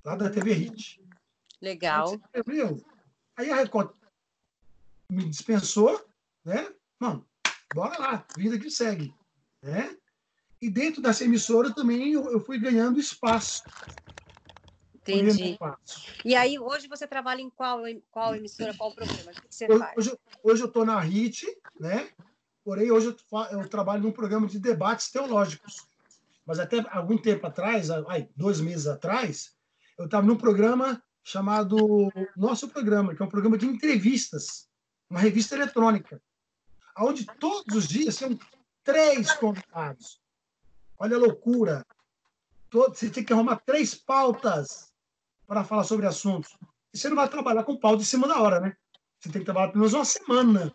[0.07, 1.03] lá da TV Hit.
[1.61, 2.16] Legal.
[2.33, 2.85] Aí,
[3.37, 3.90] aí a Record
[5.11, 6.09] me dispensou,
[6.45, 6.73] né?
[7.01, 7.27] Mano,
[7.75, 9.12] bora lá, vida que segue.
[9.61, 9.97] né?
[10.62, 13.64] E dentro dessa emissora também eu, eu fui ganhando espaço.
[14.95, 15.59] Entendi.
[16.25, 19.31] E aí, hoje você trabalha em qual, qual emissora, qual programa?
[19.31, 19.97] O que você hoje, faz?
[19.97, 21.47] Hoje, hoje eu estou na HIT,
[21.79, 22.11] né?
[22.64, 25.87] Porém, hoje eu, eu, trabalho num programa de debates teológicos.
[26.45, 29.56] Mas até algum tempo atrás, ai, dois meses atrás,
[29.99, 31.77] eu estava num programa chamado
[32.37, 34.69] Nosso Programa, que é um programa de entrevistas,
[35.11, 36.23] uma revista eletrônica,
[36.99, 38.39] onde todos os dias são
[38.85, 40.21] três convidados.
[40.99, 41.85] Olha a loucura!
[42.71, 44.93] Todo, você tem que arrumar três pautas
[45.47, 46.57] para falar sobre assuntos.
[46.93, 48.77] E você não vai trabalhar com pauta em cima da hora, né?
[49.19, 50.75] Você tem que trabalhar pelo menos uma semana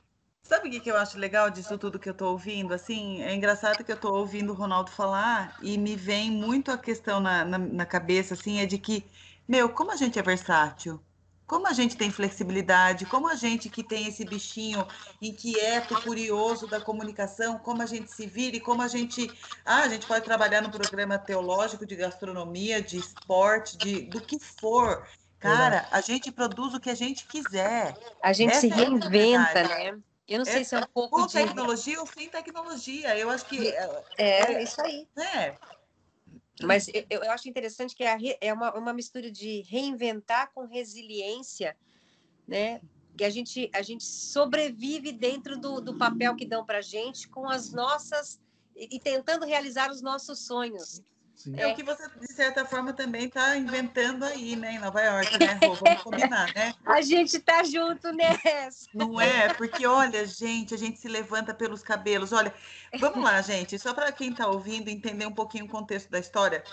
[0.51, 2.73] Sabe o que, que eu acho legal disso tudo que eu estou ouvindo?
[2.73, 6.77] Assim, é engraçado que eu estou ouvindo o Ronaldo falar e me vem muito a
[6.77, 9.05] questão na, na, na, cabeça, assim, é de que,
[9.47, 11.01] meu, como a gente é versátil,
[11.47, 14.85] como a gente tem flexibilidade, como a gente que tem esse bichinho
[15.21, 19.31] inquieto, curioso da comunicação, como a gente se vira e como a gente,
[19.65, 24.37] ah, a gente pode trabalhar no programa teológico de gastronomia, de esporte, de do que
[24.37, 25.07] for.
[25.39, 27.97] Cara, a gente produz o que a gente quiser.
[28.21, 29.97] A gente Essa se é reinventa, né?
[30.27, 31.33] Eu não sei se é um pouco com de...
[31.33, 33.17] tecnologia ou sem tecnologia.
[33.17, 33.67] Eu acho que...
[33.67, 35.07] É, é, é isso aí.
[35.17, 35.57] É.
[36.63, 41.75] Mas eu, eu acho interessante que é, é uma, uma mistura de reinventar com resiliência,
[42.47, 42.81] né?
[43.17, 47.49] Que a gente, a gente sobrevive dentro do, do papel que dão para gente com
[47.49, 48.39] as nossas...
[48.75, 51.01] E, e tentando realizar os nossos sonhos.
[51.41, 51.55] Sim.
[51.57, 55.39] É o que você, de certa forma, também está inventando aí, né, em Nova York,
[55.39, 55.73] né, Rô?
[55.73, 56.71] Vamos combinar, né?
[56.85, 58.87] A gente tá junto nessa.
[58.93, 59.51] Não é?
[59.55, 62.31] Porque, olha, gente, a gente se levanta pelos cabelos.
[62.31, 62.53] Olha,
[62.99, 66.63] vamos lá, gente, só para quem está ouvindo entender um pouquinho o contexto da história.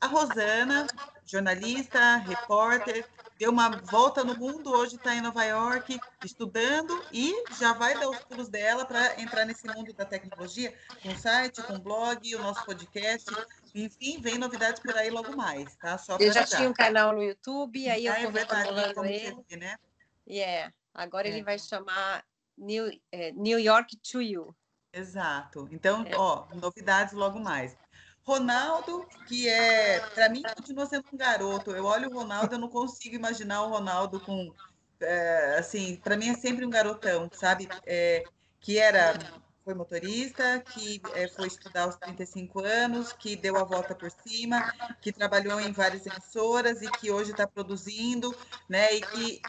[0.00, 0.86] A Rosana,
[1.26, 3.06] jornalista, repórter,
[3.38, 8.08] deu uma volta no mundo, hoje está em Nova York estudando e já vai dar
[8.08, 12.64] os pulos dela para entrar nesse mundo da tecnologia, com site, com blog, o nosso
[12.64, 13.26] podcast.
[13.74, 15.98] Enfim, vem novidades por aí logo mais, tá?
[15.98, 18.68] Só eu já tinha um canal no YouTube, aí eu ah, é verdade,
[19.08, 19.34] ele.
[19.34, 19.76] Você, né?
[20.28, 20.72] Yeah.
[20.94, 21.30] Agora é.
[21.30, 22.24] ele vai chamar
[22.56, 24.54] New, é, New York to You.
[24.92, 25.68] Exato.
[25.70, 26.16] Então, é.
[26.16, 27.76] ó, novidades logo mais.
[28.26, 31.70] Ronaldo, que é, para mim, continua sendo um garoto.
[31.70, 34.52] Eu olho o Ronaldo, eu não consigo imaginar o Ronaldo com,
[35.00, 37.68] é, assim, para mim é sempre um garotão, sabe?
[37.86, 38.24] É,
[38.60, 39.14] que era
[39.64, 44.72] foi motorista, que é, foi estudar aos 35 anos, que deu a volta por cima,
[45.00, 48.32] que trabalhou em várias emissoras e que hoje está produzindo,
[48.68, 48.94] né?
[48.94, 49.42] E que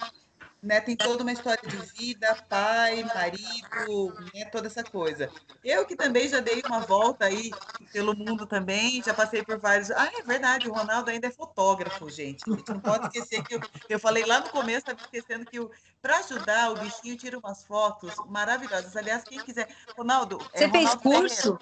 [0.61, 5.29] né, tem toda uma história de vida, pai, marido, né, toda essa coisa.
[5.63, 7.51] Eu que também já dei uma volta aí
[7.93, 9.91] pelo mundo também, já passei por vários.
[9.91, 12.43] Ah, é verdade, o Ronaldo ainda é fotógrafo, gente.
[12.49, 15.57] A gente não pode esquecer que eu, eu falei lá no começo, estava esquecendo que
[16.01, 18.95] para ajudar o bichinho tira umas fotos maravilhosas.
[18.95, 19.67] Aliás, quem quiser.
[19.95, 20.39] Ronaldo.
[20.53, 21.59] É Você é, fez curso?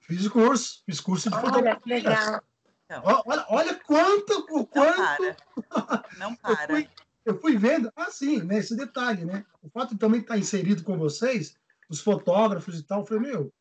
[0.00, 1.80] Fiz curso, fiz curso de fotografia.
[1.86, 2.42] Olha, legal.
[2.84, 5.00] Então, olha, olha quanto, o quanto.
[5.00, 5.34] Não
[5.66, 6.06] para.
[6.18, 6.88] Não para.
[7.24, 9.44] Eu fui, vendo, ah, sim, né, detalhe, né?
[9.62, 11.56] O fato de também estar inserido com vocês,
[11.88, 13.52] os fotógrafos e tal, eu falei, meu,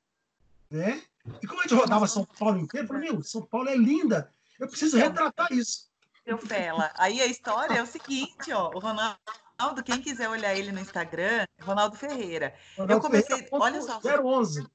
[0.69, 1.01] né?
[1.41, 4.29] E como a gente rodava São Paulo inteiro, eu falei, meu, São Paulo é linda,
[4.59, 5.89] eu preciso retratar isso.
[6.25, 6.91] Seu Fela.
[6.95, 11.45] Aí a história é o seguinte, ó, o Ronaldo, quem quiser olhar ele no Instagram,
[11.61, 12.53] Ronaldo Ferreira.
[12.77, 13.99] Ronaldo eu comecei, Ferreira, olha só.
[14.01, 14.67] 011.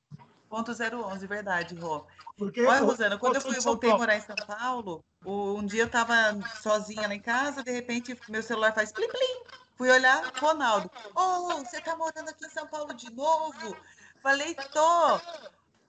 [0.48, 2.06] Ponto 011, verdade, Rô.
[2.36, 5.86] Porque, Olha, Rosana, quando eu fui, voltei a morar em São Paulo, um dia eu
[5.86, 6.14] estava
[6.62, 9.42] sozinha lá em casa, de repente meu celular faz plim plim.
[9.76, 10.90] Fui olhar, Ronaldo.
[11.14, 13.76] Oh, você está morando aqui em São Paulo de novo?
[14.22, 15.20] Falei, tô.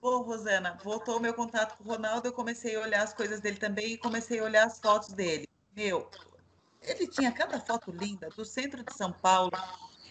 [0.00, 3.40] Bom, Rosana, voltou o meu contato com o Ronaldo, eu comecei a olhar as coisas
[3.40, 5.48] dele também e comecei a olhar as fotos dele.
[5.74, 6.10] Meu,
[6.80, 9.52] ele tinha cada foto linda do centro de São Paulo,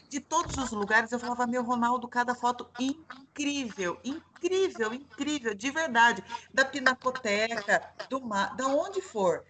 [0.10, 6.24] de todos os lugares, eu falava, meu Ronaldo, cada foto incrível, incrível, incrível, de verdade.
[6.52, 9.46] Da Pinacoteca, do mar, da onde for.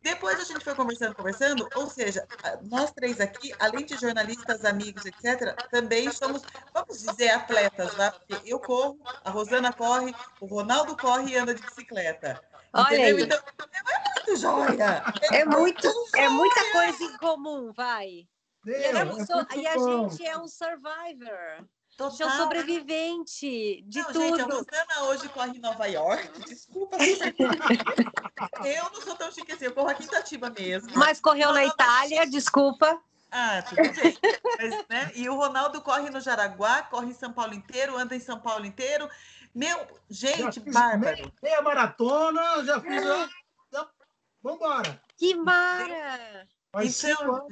[0.00, 2.26] Depois a gente foi conversando, conversando, ou seja,
[2.62, 6.42] nós três aqui, além de jornalistas, amigos, etc., também somos,
[6.72, 8.12] vamos dizer, atletas, tá?
[8.12, 12.40] Porque eu corro, a Rosana corre, o Ronaldo corre e anda de bicicleta.
[12.72, 13.10] Olha.
[13.10, 15.02] Então, é muito joia!
[15.32, 18.26] É, é muito, é muita coisa em comum, vai.
[18.68, 18.92] Meu, e, é
[19.56, 21.64] e a gente é um survivor.
[21.96, 22.28] Total.
[22.28, 24.36] É um sobrevivente de não, tudo.
[24.36, 26.40] Gente, a Rosana hoje corre em Nova York.
[26.46, 26.98] Desculpa.
[28.64, 30.90] eu não sou tão chique assim, eu corro aqui em Itatiba mesmo.
[30.94, 33.00] Mas correu na Itália, desculpa.
[33.30, 34.18] Ah, tudo bem.
[34.58, 35.12] Mas, né?
[35.14, 38.66] E o Ronaldo corre no Jaraguá, corre em São Paulo inteiro, anda em São Paulo
[38.66, 39.08] inteiro.
[39.54, 39.78] Meu,
[40.10, 41.32] gente, bárbaro.
[41.42, 43.02] Meia maratona, já fiz.
[43.02, 43.28] É.
[44.42, 45.02] Vambora.
[45.16, 46.46] Que mara!
[46.78, 47.48] Faz então,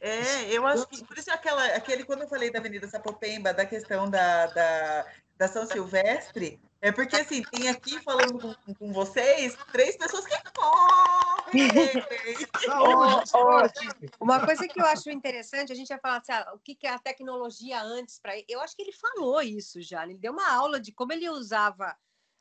[0.00, 3.66] é, eu acho que por isso aquela, aquele quando eu falei da Avenida Sapopemba, da
[3.66, 9.56] questão da, da, da São Silvestre, é porque assim, tem aqui falando com, com vocês
[9.72, 11.48] três pessoas que correm.
[14.20, 16.86] Uma coisa que eu acho interessante, a gente ia falar assim, ah, o que, que
[16.86, 20.04] é a tecnologia antes para Eu acho que ele falou isso já.
[20.04, 21.96] Ele deu uma aula de como ele usava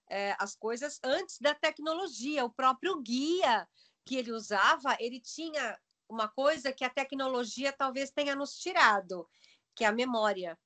[0.10, 2.46] é, as coisas antes da tecnologia.
[2.46, 3.68] O próprio guia
[4.06, 5.78] que ele usava, ele tinha
[6.10, 9.28] uma coisa que a tecnologia talvez tenha nos tirado,
[9.76, 10.58] que é a memória.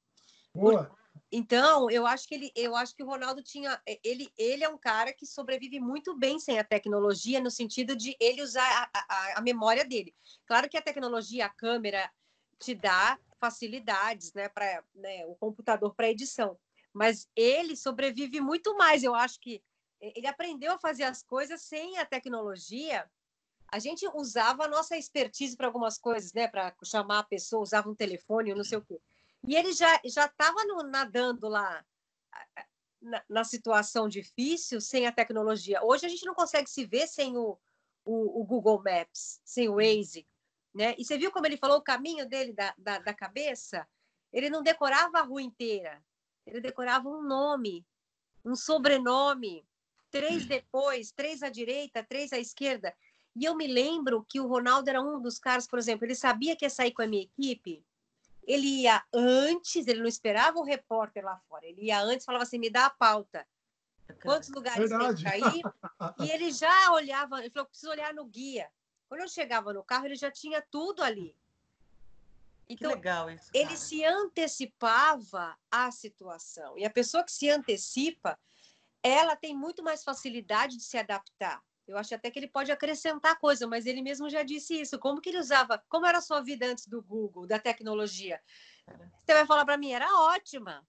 [0.54, 0.95] Boa.
[1.32, 4.77] Então, eu acho que ele, eu acho que o Ronaldo tinha, ele, ele é um
[4.77, 9.39] cara que sobrevive muito bem sem a tecnologia, no sentido de ele usar a, a,
[9.39, 10.13] a memória dele.
[10.45, 12.12] Claro que a tecnologia, a câmera,
[12.60, 16.60] te dá facilidades, né, para né, o computador para edição,
[16.93, 19.04] mas ele sobrevive muito mais.
[19.04, 19.63] Eu acho que
[19.99, 23.10] ele aprendeu a fazer as coisas sem a tecnologia
[23.71, 26.47] a gente usava a nossa expertise para algumas coisas, né?
[26.47, 28.99] Para chamar a pessoa, usava um telefone, não sei o quê.
[29.47, 31.84] E ele já já estava nadando lá
[33.01, 35.84] na, na, situação difícil sem a tecnologia.
[35.84, 37.57] Hoje a gente não consegue se ver sem o,
[38.05, 40.27] o, o, Google Maps, sem o Waze,
[40.75, 40.93] né?
[40.97, 43.88] E você viu como ele falou o caminho dele da, da, da cabeça?
[44.34, 46.03] Ele não decorava a rua inteira,
[46.45, 47.86] ele decorava um nome,
[48.45, 49.65] um sobrenome,
[50.12, 52.93] três depois, três à direita, três à esquerda.
[53.36, 56.56] E eu me lembro que o Ronaldo era um dos caras, por exemplo, ele sabia
[56.56, 57.84] que ia sair com a minha equipe,
[58.44, 62.58] ele ia antes, ele não esperava o repórter lá fora, ele ia antes falava assim:
[62.58, 63.48] me dá a pauta.
[64.22, 65.24] Quantos lugares Verdade.
[65.24, 65.63] tem para ir?
[66.20, 68.70] E ele já olhava, ele falou: preciso olhar no guia.
[69.08, 71.36] Quando eu chegava no carro, ele já tinha tudo ali.
[72.70, 72.91] Então,
[73.30, 76.78] isso, ele se antecipava à situação.
[76.78, 78.39] E a pessoa que se antecipa,
[79.04, 81.62] ela tem muito mais facilidade de se adaptar.
[81.88, 85.00] Eu acho até que ele pode acrescentar coisa, mas ele mesmo já disse isso.
[85.00, 85.84] Como que ele usava?
[85.89, 88.39] Como era a sua vida antes do Google, da tecnologia?
[89.24, 90.86] Você vai falar para mim, era ótima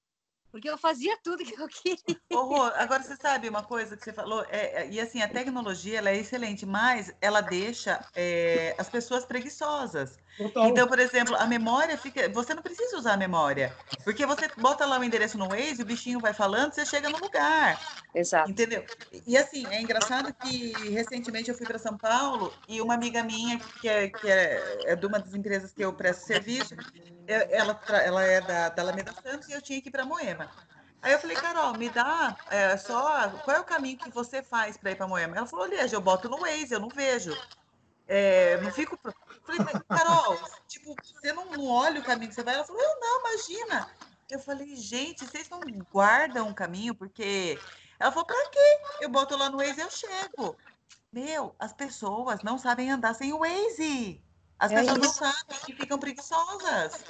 [0.52, 2.20] porque eu fazia tudo que eu queria.
[2.30, 5.98] Oh, agora você sabe uma coisa que você falou, é, é, e assim, a tecnologia
[5.98, 10.18] ela é excelente, mas ela deixa é, as pessoas preguiçosas.
[10.36, 10.66] Total.
[10.66, 12.28] Então, por exemplo, a memória fica.
[12.30, 15.86] Você não precisa usar a memória, porque você bota lá o endereço no Waze, o
[15.86, 17.78] bichinho vai falando, você chega no lugar.
[18.14, 18.50] Exato.
[18.50, 18.84] Entendeu?
[19.26, 23.58] E assim, é engraçado que recentemente eu fui para São Paulo e uma amiga minha,
[23.80, 26.74] que é, que é, é de uma das empresas que eu presto serviço,
[27.26, 30.41] ela, ela é da, da Alameda Santos e eu tinha que ir para Moema.
[31.02, 34.76] Aí eu falei, Carol, me dá é, só qual é o caminho que você faz
[34.76, 35.36] para ir para Moema?
[35.36, 37.36] Ela falou, Liege, eu boto no Waze, eu não vejo.
[38.06, 38.96] É, não fico.
[39.42, 42.54] Falei, Carol, tipo, você não, não olha o caminho que você vai?
[42.54, 43.90] Ela falou, eu não, imagina.
[44.30, 45.60] Eu falei, gente, vocês não
[45.92, 47.58] guardam o caminho, porque.
[47.98, 48.80] Ela falou, pra quê?
[49.00, 50.56] Eu boto lá no Waze e eu chego.
[51.12, 54.22] Meu, as pessoas não sabem andar sem o Waze.
[54.58, 55.06] As é pessoas isso.
[55.06, 57.04] não sabem e ficam preguiçosas.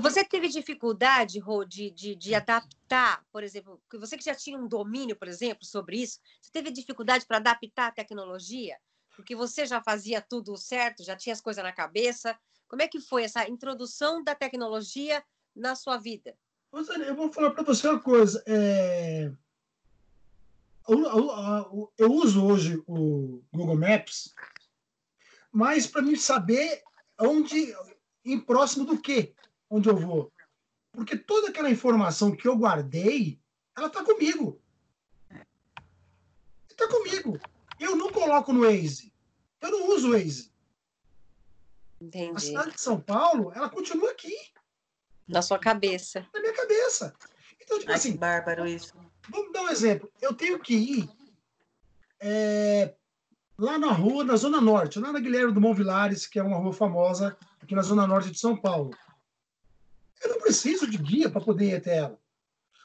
[0.00, 4.66] Você teve dificuldade, Rô, de, de, de, adaptar, por exemplo, você que já tinha um
[4.66, 8.78] domínio, por exemplo, sobre isso, você teve dificuldade para adaptar a tecnologia?
[9.14, 12.36] Porque você já fazia tudo certo, já tinha as coisas na cabeça.
[12.66, 15.22] Como é que foi essa introdução da tecnologia
[15.54, 16.34] na sua vida?
[16.72, 18.42] Eu vou falar para você uma coisa.
[18.46, 19.30] É...
[20.88, 24.34] Eu, eu uso hoje o Google Maps
[25.52, 26.82] mas para mim saber
[27.20, 27.76] onde,
[28.24, 29.34] em próximo do que,
[29.72, 30.30] onde eu vou.
[30.92, 33.40] Porque toda aquela informação que eu guardei,
[33.74, 34.60] ela está comigo.
[36.68, 37.40] Está comigo.
[37.80, 39.12] Eu não coloco no Waze.
[39.62, 40.52] Eu não uso o Waze.
[41.98, 42.36] Entendi.
[42.36, 44.36] A cidade de São Paulo, ela continua aqui.
[45.26, 46.26] Na sua cabeça.
[46.34, 47.14] Na minha cabeça.
[47.60, 48.12] Então, tipo Ai, assim.
[48.12, 48.92] Que bárbaro isso.
[49.30, 50.12] Vamos dar um exemplo.
[50.20, 51.10] Eu tenho que ir
[52.20, 52.94] é,
[53.56, 56.58] lá na rua, na Zona Norte, lá na Guilherme do Mont Vilares, que é uma
[56.58, 58.90] rua famosa aqui na Zona Norte de São Paulo.
[60.22, 62.18] Eu não preciso de guia para poder ir até ela.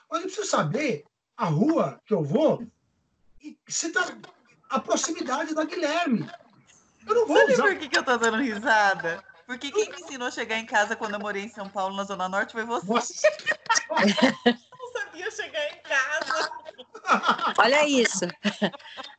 [0.09, 2.65] Mas eu preciso saber a rua que eu vou
[3.41, 4.17] e se tá
[4.69, 6.29] a proximidade da Guilherme.
[7.05, 7.63] Eu não vou Sabe usar...
[7.63, 9.23] por que, que eu tô dando risada?
[9.45, 12.03] Porque quem me ensinou a chegar em casa quando eu morei em São Paulo, na
[12.03, 12.85] Zona Norte, foi você.
[12.85, 13.27] Nossa.
[14.45, 16.51] não sabia chegar em casa.
[17.57, 18.25] Olha isso.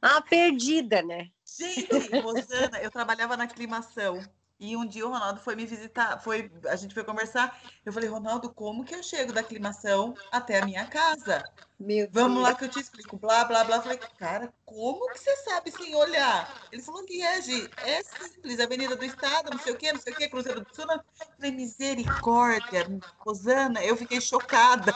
[0.03, 1.31] Ah, perdida, né?
[1.47, 4.21] Gente, Rosana, eu trabalhava na aclimação.
[4.61, 7.61] E um dia o Ronaldo foi me visitar, foi, a gente foi conversar.
[7.87, 11.45] Eu falei, Ronaldo, como que eu chego da aclimação até a minha casa?
[11.79, 12.49] Meu Vamos Deus.
[12.49, 13.17] lá que eu te explico.
[13.17, 13.77] Blá, blá, blá.
[13.77, 16.53] Eu falei, cara, como que você sabe sem olhar?
[16.73, 20.17] Ele falou, Liege, é simples, Avenida do Estado, não sei o quê, não sei o
[20.17, 20.87] quê, Cruzeiro do Sul.
[20.91, 21.01] Eu
[21.37, 22.85] falei, misericórdia,
[23.21, 24.93] Rosana, eu fiquei chocada.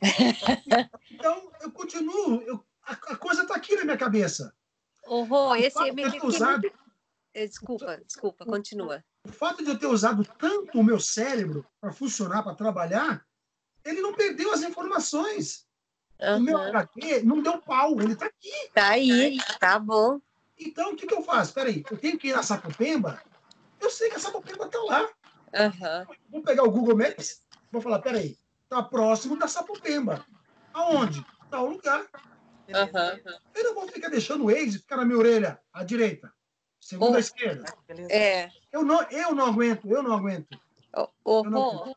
[1.10, 4.54] então, eu continuo, eu, a, a coisa está aqui na minha cabeça.
[5.08, 6.20] Oh, esse é meio que
[7.34, 9.04] desculpa, desculpa, continua.
[9.24, 13.24] O fato de eu ter usado tanto o meu cérebro para funcionar, para trabalhar,
[13.84, 15.66] ele não perdeu as informações.
[16.20, 16.36] Uhum.
[16.36, 18.70] O meu HD não deu pau, ele está aqui.
[18.74, 20.20] Tá aí, tá bom.
[20.58, 21.52] Então, o que, que eu faço?
[21.52, 23.20] Peraí, eu tenho que ir na Sapopemba?
[23.80, 25.02] Eu sei que a Sapopemba está lá.
[25.02, 26.16] Uhum.
[26.30, 30.24] Vou pegar o Google Maps, vou falar, peraí, está próximo da Sapopemba.
[30.72, 31.24] Aonde?
[31.50, 32.06] Tal lugar.
[32.68, 33.38] Uhum.
[33.54, 36.32] Eu não vou ficar deixando o Waze ficar na minha orelha, à direita,
[36.82, 37.20] segunda oh.
[37.20, 37.64] esquerda.
[38.10, 38.50] É.
[38.72, 40.60] Eu não, eu não aguento, eu não aguento.
[40.94, 41.96] Oh, oh, eu, não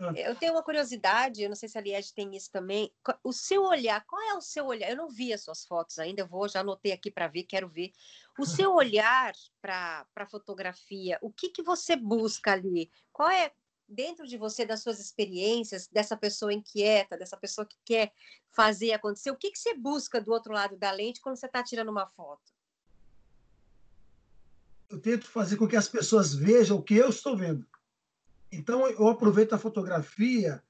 [0.00, 0.12] ah.
[0.16, 2.90] eu tenho uma curiosidade, eu não sei se a Liege tem isso também.
[3.22, 4.90] O seu olhar, qual é o seu olhar?
[4.90, 7.68] Eu não vi as suas fotos ainda, eu vou, já anotei aqui para ver, quero
[7.68, 7.92] ver.
[8.38, 12.90] O seu olhar para a fotografia, o que, que você busca ali?
[13.12, 13.52] Qual é,
[13.86, 18.12] dentro de você, das suas experiências, dessa pessoa inquieta, dessa pessoa que quer
[18.50, 21.62] fazer acontecer, o que, que você busca do outro lado da lente quando você está
[21.62, 22.51] tirando uma foto?
[24.92, 27.66] Eu tento fazer com que as pessoas vejam o que eu estou vendo.
[28.52, 30.62] Então, eu aproveito a fotografia,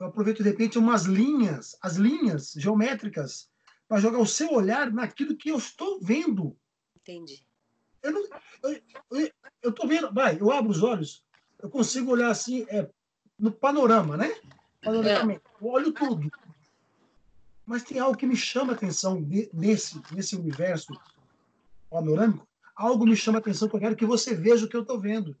[0.00, 3.48] eu aproveito, de repente, umas linhas, as linhas geométricas,
[3.86, 6.56] para jogar o seu olhar naquilo que eu estou vendo.
[6.96, 7.46] Entendi.
[8.02, 8.24] Eu, não,
[9.62, 11.24] eu, tô vendo, vai, eu abro os olhos,
[11.60, 12.90] eu consigo olhar assim, é,
[13.38, 14.34] no panorama, né?
[14.82, 15.42] Panoramicamente.
[15.44, 15.64] É.
[15.64, 16.28] Eu olho tudo.
[17.64, 20.92] Mas tem algo que me chama a atenção de, nesse, nesse universo
[21.88, 22.47] panorâmico.
[22.78, 25.00] Algo me chama a atenção que eu quero que você veja o que eu estou
[25.00, 25.36] vendo.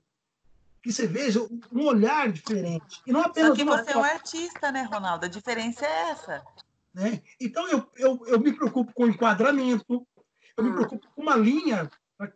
[0.82, 1.40] Que você veja
[1.72, 3.00] um olhar diferente.
[3.06, 5.24] E não apenas Só que você é um artista, né, Ronaldo?
[5.24, 6.44] A diferença é essa.
[6.92, 7.22] Né?
[7.40, 10.04] Então, eu, eu, eu me preocupo com o enquadramento,
[10.56, 10.74] eu me hum.
[10.74, 11.88] preocupo com uma linha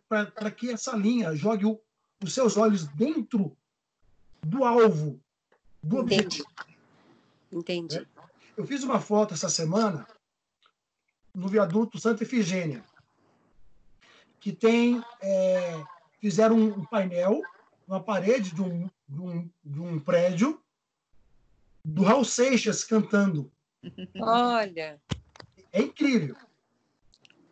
[0.07, 1.77] para que essa linha jogue o,
[2.23, 3.57] os seus olhos dentro
[4.41, 5.19] do alvo,
[5.81, 6.41] do Entendi.
[6.41, 6.47] objetivo.
[7.51, 7.97] Entendi.
[7.97, 8.05] É.
[8.55, 10.07] Eu fiz uma foto essa semana
[11.35, 12.85] no viaduto Santa Efigênia,
[14.43, 15.01] que tem.
[15.21, 15.81] É,
[16.19, 17.41] fizeram um painel
[17.87, 20.61] na parede de um, de, um, de um prédio
[21.83, 23.49] do Raul Seixas cantando.
[24.19, 25.01] Olha!
[25.71, 26.35] É incrível.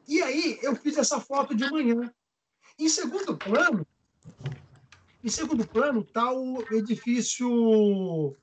[0.05, 2.13] E aí eu fiz essa foto de manhã.
[2.77, 3.87] Em segundo plano,
[5.23, 8.35] em segundo plano está o edifício, o,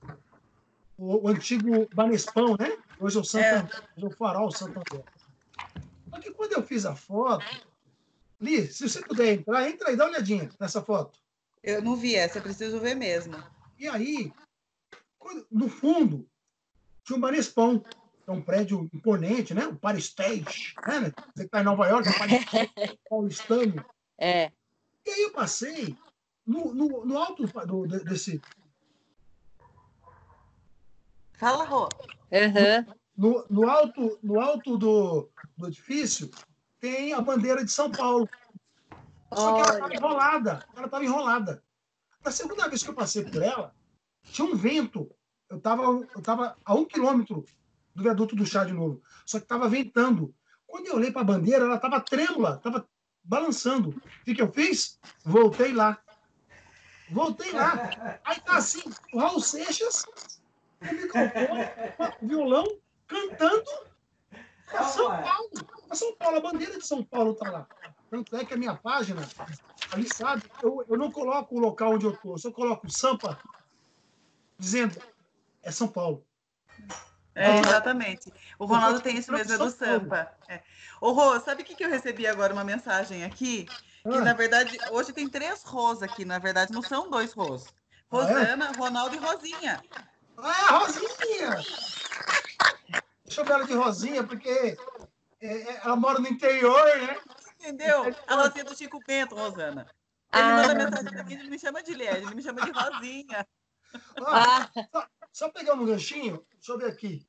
[0.97, 2.79] o, antigo Banespão, né?
[2.99, 3.97] Hoje é o, Santa, é.
[3.97, 5.05] Hoje é o Farol Santander.
[6.11, 7.68] Só que quando eu fiz a foto,
[8.41, 11.19] Li, se você puder entrar, entra aí, dá uma olhadinha nessa foto.
[11.63, 13.37] Eu não vi essa, preciso ver mesmo.
[13.79, 14.33] E aí,
[15.51, 16.29] no fundo,
[17.05, 17.85] tinha um Banespão,
[18.27, 19.67] é um prédio imponente, né?
[19.67, 21.13] O Paris Stage, né?
[21.35, 22.45] Você que está em Nova York, é o Paris
[23.09, 23.85] paulistano.
[24.19, 24.53] É.
[25.07, 25.97] E aí eu passei
[26.47, 28.41] no, no, no alto do, desse.
[31.35, 31.89] Fala, Rô.
[32.31, 32.95] Uhum.
[33.17, 36.31] No, no, alto, no alto do, do edifício
[36.81, 38.29] tem a bandeira de São Paulo.
[39.33, 40.67] Só que ela estava enrolada.
[40.75, 41.63] Ela estava enrolada.
[42.25, 43.75] Na segunda vez que eu passei por ela,
[44.25, 45.11] tinha um vento.
[45.49, 47.45] Eu estava eu tava a um quilômetro
[47.95, 49.03] do viaduto do chá de novo.
[49.25, 50.35] Só que estava ventando.
[50.67, 52.87] Quando eu olhei para a bandeira, ela estava trêmula, estava
[53.25, 53.91] balançando.
[53.91, 54.99] O que, que eu fiz?
[55.25, 55.99] Voltei lá.
[57.11, 58.19] Voltei lá.
[58.25, 60.05] Aí tá assim, o Raul Seixas,
[60.81, 61.65] o microfone,
[62.21, 62.67] o violão,
[63.07, 63.71] cantando
[64.93, 65.78] São Paulo.
[65.91, 67.67] A São Paulo, a bandeira de São Paulo tá lá.
[68.11, 69.23] Tanto é que a minha página,
[69.93, 73.39] ali sabe, eu, eu não coloco o local onde eu tô, eu só coloco Sampa,
[74.59, 75.01] dizendo,
[75.63, 76.25] é São Paulo.
[77.35, 78.33] É, exatamente.
[78.59, 80.33] O Ronaldo tem isso mesmo, é do Sampa.
[80.49, 80.61] É.
[81.01, 82.53] Ô, Rô, sabe o que, que eu recebi agora?
[82.53, 84.21] Uma mensagem aqui que, ah.
[84.21, 86.25] na verdade, hoje tem três Rôs aqui.
[86.25, 87.67] Na verdade, não são dois Rôs.
[88.11, 88.79] Rosana, ah, é?
[88.79, 89.83] Ronaldo e Rosinha.
[90.39, 91.63] Ah, Rosinha!
[93.25, 94.77] Deixa eu ver ela de Rosinha, porque
[95.41, 97.21] é, é, ela mora no interior, né?
[97.61, 98.05] Entendeu?
[98.27, 99.87] A Rosinha do Chico Bento, Rosana.
[100.33, 100.57] Ele ah.
[100.57, 103.49] manda mensagem pra mim, ele me chama de Liege, ele me chama de Rosinha.
[104.27, 107.27] Ah, só, só, pegar um ganchinho, deixa eu ver aqui.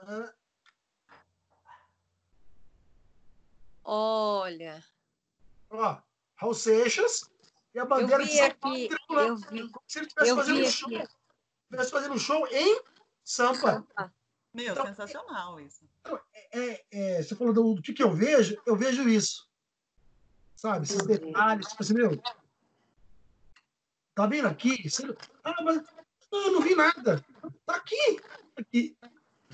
[0.00, 0.32] Ah.
[3.84, 4.82] Olha.
[5.70, 6.00] Ó,
[6.36, 7.30] Raul Seixas
[7.74, 10.70] e a bandeira de São Paulo aqui, eu vi, Como se ele estivesse fazendo um
[10.70, 10.90] show.
[10.90, 12.80] Estivesse fazendo um show em
[13.24, 13.86] Sampa.
[14.52, 15.88] Meu, então, sensacional isso.
[16.04, 19.48] É, é, é, você falou do, do que, que eu vejo, eu vejo isso.
[20.54, 20.84] Sabe?
[20.84, 22.22] Esses detalhes, tipo assim, meu.
[24.14, 24.88] Tá vendo aqui?
[24.88, 25.04] Você,
[25.42, 25.82] ah, mas
[26.30, 27.24] não, eu não vi nada.
[27.64, 28.20] Tá aqui.
[28.56, 28.96] aqui.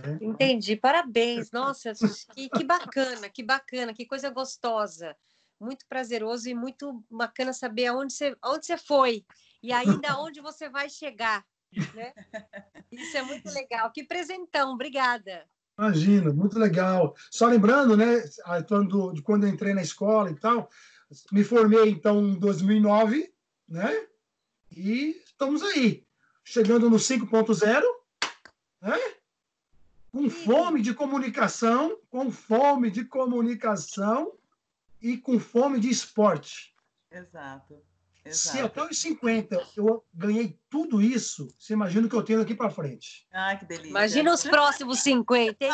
[0.03, 0.24] É.
[0.24, 1.51] Entendi, parabéns.
[1.51, 1.92] Nossa,
[2.34, 5.16] que, que bacana, que bacana, que coisa gostosa
[5.61, 9.24] muito prazeroso e muito bacana saber aonde você, aonde você foi
[9.62, 11.44] e ainda aonde você vai chegar.
[11.73, 12.12] Né?
[12.91, 13.91] Isso é muito legal.
[13.93, 15.47] Que presentão, obrigada.
[15.79, 17.14] Imagina, muito legal.
[17.31, 18.25] Só lembrando, né,
[18.69, 20.69] falando de quando eu entrei na escola e tal,
[21.33, 23.33] Me formei, então, em 2009,
[23.66, 24.07] né?
[24.71, 26.05] E estamos aí,
[26.45, 27.83] chegando no 5.0,
[28.83, 28.99] né?
[30.11, 34.33] com fome de comunicação, com fome de comunicação
[35.01, 36.75] e com fome de esporte.
[37.11, 37.81] Exato.
[38.29, 38.57] Exato.
[38.57, 42.55] Se até os 50 eu ganhei tudo isso, você imagina o que eu tenho aqui
[42.55, 43.26] para frente.
[43.33, 43.89] Ai, que delícia.
[43.89, 45.72] Imagina os próximos 50, hein?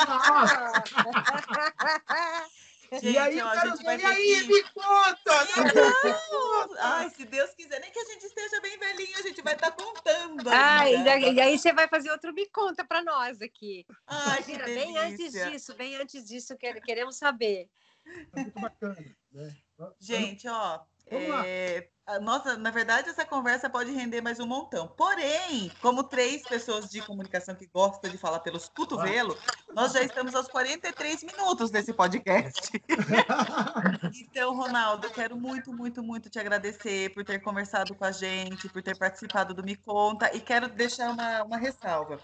[2.93, 5.33] Gente, e aí, ó, a gente vai e aí, me conta!
[5.75, 6.77] Não!
[6.79, 9.73] Ai, se Deus quiser, nem que a gente esteja bem velhinho, a gente vai estar
[9.73, 10.49] tá contando.
[10.49, 13.85] Ai, e aí você vai fazer outro Me Conta para nós aqui.
[14.07, 17.69] Ai, Imagina, que bem antes disso, bem antes disso, queremos saber.
[18.07, 19.57] É muito bacana, né?
[19.99, 20.81] Gente, ó,
[21.11, 21.89] é,
[22.21, 24.89] nossa, na verdade, essa conversa pode render mais um montão.
[24.89, 29.39] Porém, como três pessoas de comunicação que gostam de falar pelos cotovelos,
[29.75, 32.71] nós já estamos aos 43 minutos desse podcast.
[34.21, 38.69] então, Ronaldo, eu quero muito, muito, muito te agradecer por ter conversado com a gente,
[38.69, 42.21] por ter participado do Me Conta, e quero deixar uma, uma ressalva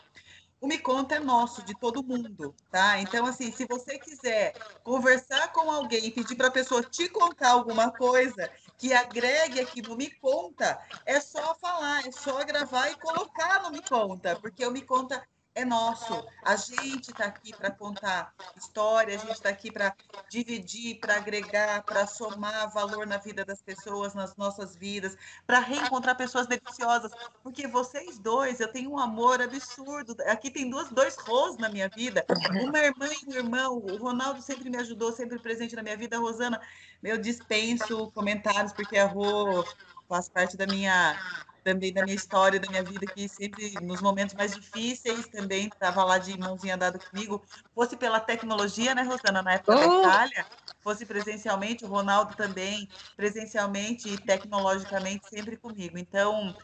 [0.60, 3.00] o Me Conta é nosso, de todo mundo, tá?
[3.00, 4.52] Então, assim, se você quiser
[4.84, 9.96] conversar com alguém pedir para a pessoa te contar alguma coisa que agregue aqui no
[9.96, 14.70] Me Conta, é só falar, é só gravar e colocar no Me Conta, porque o
[14.70, 16.26] Me Conta é nosso.
[16.44, 19.94] A gente está aqui para contar história, a gente está aqui para
[20.28, 26.16] dividir, para agregar, para somar valor na vida das pessoas, nas nossas vidas, para reencontrar
[26.16, 27.12] pessoas deliciosas.
[27.42, 30.16] Porque vocês dois, eu tenho um amor absurdo.
[30.26, 32.24] Aqui tem duas, dois Ros na minha vida,
[32.62, 33.78] uma irmã e um irmão.
[33.78, 36.16] O Ronaldo sempre me ajudou, sempre presente na minha vida.
[36.16, 36.60] A Rosana,
[37.02, 39.64] eu dispenso comentários, porque a Rô
[40.08, 41.16] faz parte da minha
[41.62, 46.04] também da minha história, da minha vida, que sempre, nos momentos mais difíceis, também estava
[46.04, 47.42] lá de mãozinha dada comigo,
[47.74, 49.78] fosse pela tecnologia, né, Rosana, na época oh.
[49.78, 50.46] da Itália,
[50.82, 55.98] fosse presencialmente, o Ronaldo também, presencialmente e tecnologicamente, sempre comigo.
[55.98, 56.54] Então,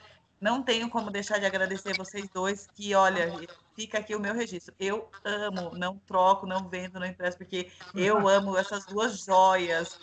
[0.47, 3.33] não tenho como deixar de agradecer vocês dois, que, olha,
[3.75, 4.73] fica aqui o meu registro.
[4.79, 9.99] Eu amo, não troco, não vendo, não empresto, porque eu amo essas duas joias.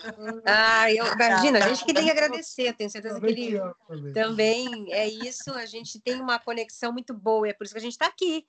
[0.45, 3.57] Ah, eu, imagina, a gente que tem que agradecer, tenho certeza que ele
[4.13, 7.83] também é isso, a gente tem uma conexão muito boa, é por isso que a
[7.83, 8.45] gente está aqui.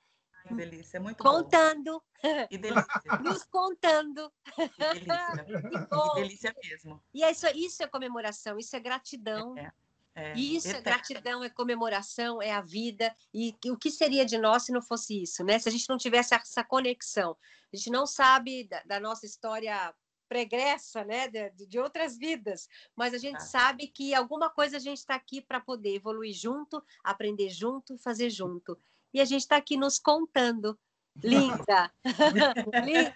[0.49, 1.93] Que delícia, é muito Contando.
[1.93, 2.47] Bom.
[2.51, 2.87] Que delícia.
[3.23, 4.31] Nos contando.
[4.57, 5.45] Que delícia.
[5.47, 7.03] Que, delícia mesmo.
[7.15, 9.57] E é isso, isso é comemoração, isso é gratidão.
[9.57, 9.73] É.
[10.17, 13.15] É, isso é gratidão, é comemoração, é a vida.
[13.33, 15.59] E o que seria de nós se não fosse isso, né?
[15.59, 17.37] Se a gente não tivesse essa conexão.
[17.73, 19.93] A gente não sabe da, da nossa história
[20.29, 23.41] pregressa, né, de, de, outras vidas, mas a gente ah.
[23.41, 28.31] sabe que alguma coisa a gente está aqui para poder evoluir junto, aprender junto, fazer
[28.31, 28.77] junto.
[29.13, 30.79] E a gente está aqui nos contando
[31.23, 31.91] Linda!
[32.85, 33.15] Linda!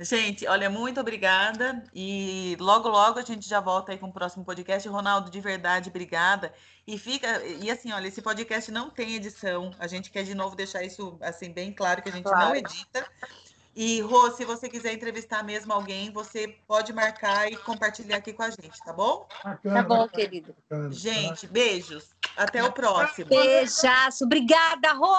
[0.00, 1.82] Gente, olha, muito obrigada.
[1.94, 4.88] E logo, logo a gente já volta aí com o próximo podcast.
[4.88, 6.52] Ronaldo, de verdade, obrigada.
[6.86, 9.70] E fica, e assim, olha, esse podcast não tem edição.
[9.78, 12.48] A gente quer de novo deixar isso assim bem claro que a gente claro.
[12.48, 13.06] não edita.
[13.76, 18.44] E, Rô, se você quiser entrevistar mesmo alguém, você pode marcar e compartilhar aqui com
[18.44, 19.26] a gente, tá bom?
[19.42, 20.54] Bacana, tá bom, bacana, querido.
[20.70, 22.14] Bacana, gente, beijos.
[22.36, 23.28] Até o próximo.
[23.28, 24.24] Beijaço.
[24.24, 25.14] Obrigada, Rô!